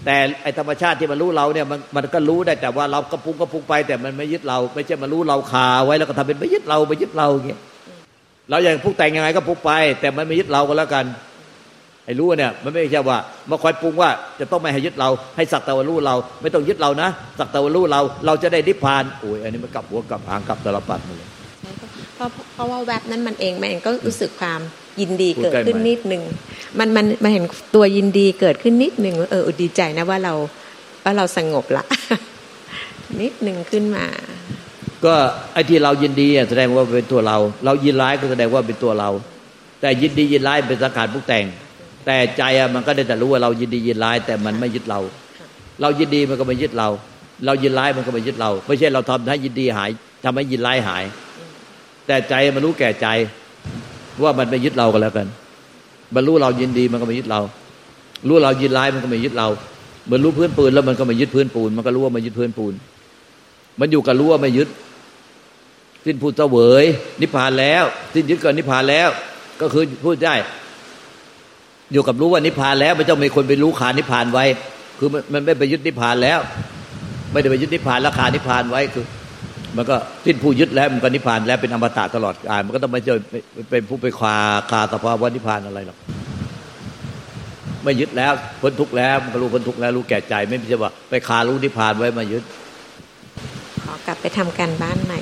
[0.05, 7.61] แต่ไอธรรมชาติที่มันรู้เราเนี่ยมันมันก็รู้ได้แต่ว่าเรากระพุ้งกระพุ้งไป แต่มันไม่ยึดเรา ไม่ใช่มารู้เราคาไว้แล้วก็ทำเป็นไม่ยึดเราไม่ยึดเราอย่างเงี้ย
[8.51, 11.05] เราอย่างพุกแต่งยังไงก็พุกไป แต่มันไม่ยึดเราก็แล้วกัน
[12.05, 13.19] ไอ้รู้เนี่ยมันไม่ใช่ว่า
[13.51, 21.29] มาคอยปรุงว่าจะต้องไม่ให้ยึดเราให้สักตะวันรู้เรา ไม่ต้องยึดเรานะสักตะวันรู้เรา เราจะได้นิพพานโอ้ยอันนี้มันกลับหัวกลับหางกลับตลปัดมดเลย
[22.19, 24.61] เพราะเพราะว่าแวบนั้นมันเองมันเองก็รู้สึกความ
[25.01, 26.23] ยินดีเกิดขึ้นนิดหนึ่ง
[26.79, 27.45] มันมันมันเห็น
[27.75, 30.35] ตัวยินดีเกิดขึ้นนิดหนึ่งเออดีใจนะว่าเรา
[31.05, 31.85] ว่าเราสงบละ
[33.21, 34.05] นิดหนึ่งขึ้นมา
[35.05, 35.15] ก็
[35.53, 39.11] ไอ้ที่เรายินดีแสดงว่าเป็นตัวเรา เรายินร้ายก็แสดงว่าเป็นตัวเรา
[39.81, 41.45] แต่ยินดียินร้ายเป็นสังขารปรุงแต่ง
[42.07, 45.01] แต่ใจอะมันก็ได้แต่รู้ว่าเรายินดียินร้าย แต่มันไม่ยึดเรา
[45.81, 46.89] เรายินดีมันก็ไม่ยึดเรา
[47.47, 49.91] เรายินร้ายมันก็ไม่ยึดเรา ไม่ใช่เราทำให้ยินดีหาย
[50.25, 51.05] ทำให้ยินร้ายหาย
[52.09, 53.07] แต่ใจมันรู้แก่ใจ
[54.23, 55.27] ว่ามันไม่ยึดเรากันแล้วกัน
[56.15, 57.41] มันรู้เรายินดีมันก็ไม่ยึดเรา
[58.29, 59.49] รู้เรายินร้ายมันก็ไม่ยึดเรา
[60.07, 62.75] เหมือนรู้พื้นปืนแล้วมันก็ไม่ยึดพื้นปูน มันก็รู้ว่ามันยึดพื้นปูน
[63.81, 64.69] มันอยู่กับรู้ว่าไม่ยึด
[66.05, 66.85] สิ้นพูดเสวย
[67.21, 67.85] นิพพานแล้ว
[68.15, 69.09] สิ้นยึดก่อนนิพพานแล้ว
[69.61, 70.35] ก็คือพูดได้
[71.93, 74.45] อยู่กับรู้ว่านิพพานแล้วม่ต้องมีคนไปรู้ขานิพพานไว้
[74.99, 76.39] คือมันมันไม่ไปยึดนิพพานแล้ว
[77.33, 79.05] ไม่ได้ไปยึดนิพพานราคานิพพานไว้คือ
[79.77, 79.97] มันก็
[80.27, 83.19] สิ้นผู้ยึดแล้วมันก็นิพพานแล้วเป็นอมตะตลอดกาลมันก็ต้องไม่เจอ
[83.71, 84.37] เป็นผู้ไปคา
[84.71, 85.99] คาสภาวะนิพพานอะไรหรอก
[87.85, 92.43] ไม่ยึดแล้วพ้นทุกข์แล้วมันก็รู้พ้นทุกข์แล้วรู้แก่ใจ ไม่ใช่ว่าไปคารู้นิพพานไว้มายึด
[93.85, 95.19] ขอกลับไปทำการบ้านใหม่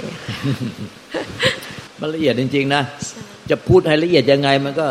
[2.01, 2.83] มันละเอียดจริง ๆ นะ
[3.51, 4.87] จะพูดให้ละเอียดยังไงมันก็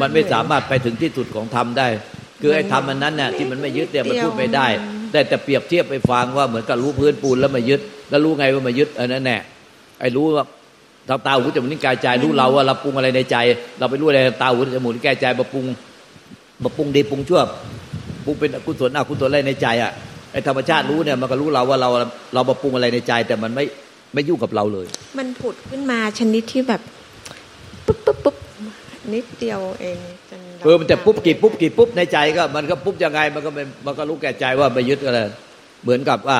[0.00, 1.88] มันไม่สามารถไปถึงที่สุดของธรรมได้
[2.40, 4.66] คือไอ้ธรรมมันนั้นเนี่ยที่มันไม่ยึดเนี่ยมันพูดไม่ได้
[5.10, 7.80] แต่แต่เปรียบเทียบไปฟังว่าเหมือนกับรู้พื้นปูนแล้วมายึด
[8.10, 9.38] แล้วรู้ไงว่ามายึดอันนั้นแน่
[10.00, 10.44] ไอ้รู้ว่า
[11.08, 13.36] ตาตาหูจมูกนิ้วกายใจรู้เราว่าเราปรุงอะไรในใจ
[13.78, 15.64] เราไปรู้อะไรตาหูจมูกนิ้วกายใจมาปรุง
[16.62, 17.40] มาปรุงดีปรุงชั่ว
[18.24, 19.92] ปรุงเป็นกุศลอกุศลอะไรในใจอะ
[20.32, 21.88] ไอ้ธรรมชาติรู้เนี่ยมันก็รู้เราว่าเรา
[22.34, 23.64] เรามาปรุงอะไรในใจ แต่มันไม่
[24.14, 24.86] ไม่ยุ่งกับเราเลย
[25.18, 26.80] มันผุดขึ้นมาชนิดที่แบบ
[27.86, 28.36] ปุ๊บปุ๊บปุ๊บ
[29.14, 29.98] นิดเดียวเอง
[30.58, 35.18] จนราเออมันจะปุ๊บกี่ปุ๊บกี่ปุ๊บในใจก็ มันก็ปุ๊บยังไงมันก็ไม่มันก็รู้แก่ใจว่าไม่ยึดอะไร
[35.82, 36.38] เหมือนกับว่า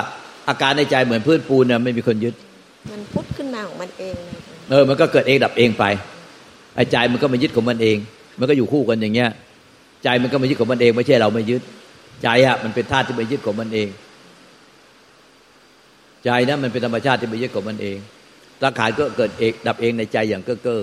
[0.48, 2.34] อาการในใจเหมือนพื้นปูนเนี่ยไม่มีคนยึด
[2.90, 4.38] มันพุดขึ้นมาของมันเองเลย
[4.70, 5.84] เออ มันก็เกิดเองดับเองไป
[6.74, 7.96] ไอ้ใจมันก็ไม่ยึดของมันเอง
[8.38, 9.30] มันก็อยู่คู่กันอย่างเงี้ย
[10.04, 11.62] ใจมันก็ไม่ยึดของมันเอง ไม่ใช่เราไม่ยึด
[12.22, 13.88] ใจอะมันเป็นธาตุที่ไม่ยึดของมันเอง
[16.24, 17.96] ใจนะมันเป็นธรรมชาติที่ไม่ยึดของมันเอง
[18.62, 20.82] สังขารก็เกิดเองดับเองในใจอย่างเก้อเก้อ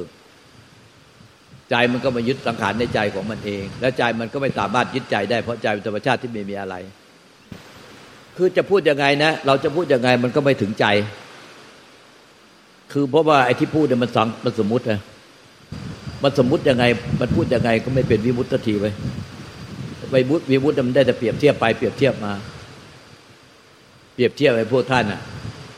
[1.73, 6.75] ใจมันก็มายึดสังขารในใจของมันเอง แล้วใจมันก็ไม่สามารถยึดใจได้เพราะใจเป็นธรรมชาติที่ไม่มีอะไร
[8.37, 10.85] คือจะพูดยังไงนะ เราจะพูดยังไงมันก็ไม่ถึงใจ
[12.91, 14.99] คือเพราะว่าไอ้ที่พูดเนี่ยมันสังมันสมมตินะ
[16.23, 16.83] มันสมมติยังไง
[17.21, 18.85] มันพูดยังไงก็ไม่เป็นวิมุตตทีไป
[20.11, 22.33] ไปมุตวิมุตมันได้แต่เปรียบเทียบไปเปรียบเทียบมา
[24.13, 25.21] เปรียบเทียบไอ้พวกท่านอะ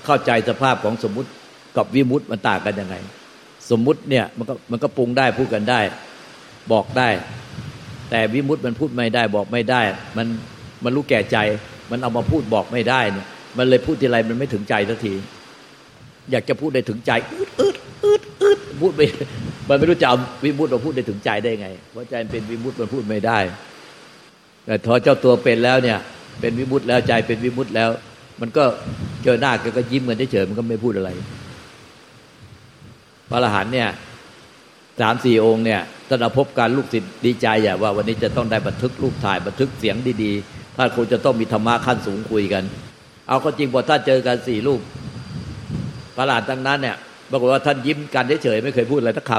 [0.05, 1.29] เข้าใจสภาพของสมมติ
[1.77, 2.95] กับวิมุตมันต่างกันยังไง
[3.71, 5.79] สมมุติเนี่ยมันก็มันก็ปรุงได้พูดกันได้
[6.71, 7.09] บอกได้
[8.09, 9.81] แต่วิมุตมันพูดไม่ได้บอกไม่ได้
[10.17, 10.27] มัน
[10.83, 11.37] มันรู้แก่ใจ
[11.91, 13.25] มันเอามาพูดบอกไม่ได้เนี่ย
[13.57, 15.13] มันเลยพูดทีไรมันไม่ถึงใจสักที
[16.31, 19.01] อยากจะพูดได้ถึงใจอืดอืดอืดอืดพูดไป
[19.69, 23.39] มันไม่รู้จะเอาวิมุตมาพูดได้ถึงใจได้ไงเพราะใจมันเป็นวิมุตมันพูดไม่ได้
[24.65, 25.97] แต่พอเจ้าตัวเป็นแล้วเนี่ย
[26.39, 27.89] เป็นวิมุตแล้วใจเป็นวิมุตแล้ว
[28.41, 28.63] มันก็
[29.23, 31.09] เจอหน้ากันก็ยิ้มกันเฉยๆมันก็ไม่พูดอะไร
[33.29, 33.89] พระอรหันต์เนี่ย
[35.01, 42.63] สามสี่องค์เนี่ยท่านพบการลูกศิษย์ดีใจอย่าว่าวันนี้จะต้องได้บันทึกรูปถ่ายบันทึกเสียงดีๆท่านคงจะต้องมีธรรมะขั้นสูงคุยกัน
[43.27, 44.81] เอาก็จริงพอท่านเจอกันสี่รูป
[46.15, 46.95] พระอรหันต์ทั้งนั้นเนี่ย
[47.31, 49.31] ปรากฏว่าท่านยิ้มกันเฉยๆไม่เคยพูดอะไรสักค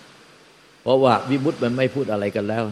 [0.00, 2.64] ำเพราะว่าวิมุตต์มันไม่พูดอะไรกันแล้ว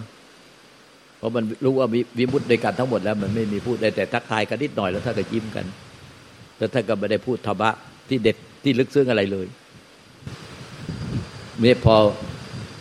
[1.18, 1.88] เพราะมันรู้ว่า
[2.18, 5.66] วิมุตต์ในการทั้งหมดแล้ว มันไม่มีพูดได้แต่ทักทายกันนิดหน่อยแล้วท่านก็ยิ้มกัน
[6.57, 7.70] แต่ท่านก็ไม่ได้พูดธรรมะ
[8.09, 9.47] ที่เด็ดที่ลึกซึ้งอะไรเลย
[11.61, 11.96] เมื่อพอ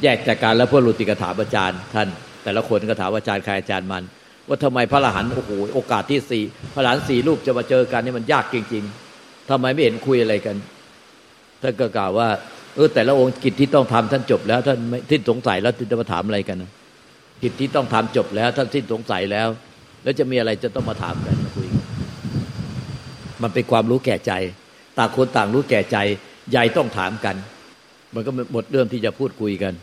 [0.03, 2.07] แยกจากการแล้วพวกรุติกถาอาจารย์ ท่าน
[2.43, 4.03] แต่ละคนก็ถามอาจารย์ใครอาจารย์มัน
[4.47, 8.83] ว่าทำไมพระอรหันต์โอ้โหโอกาสที่สี่พระอรหันต์สี่รูปจะมาเจอกันนี่มันยากจริง
[9.15, 10.55] ๆทำไมไม่เห็นคุยอะไรกัน
[11.61, 12.27] ท่านก็กล่าวว่า
[12.75, 16.71] เออแต่ละองค์กิจที่ต้องทำท่านจบแล้วท่านไม่ทิ้นสงสัยแล้วจะมาถามอะไรกันนะ
[17.43, 19.47] กิจที่ต้องทำจบแล้ว ท่านสิ้นสงสัยแล้ว
[20.03, 21.67] แล้วจะมีอะไรจะต้องมาถามกันมาคุย
[23.43, 24.33] มันเป็นความรู้แก่ใจ
[24.97, 25.97] ต่างคนต่างรู้แก่ใจ
[26.51, 27.35] ใหญ่ต้องถามกัน
[28.15, 29.73] มันก็หมดเรื่องที่จะพูดคุยกัน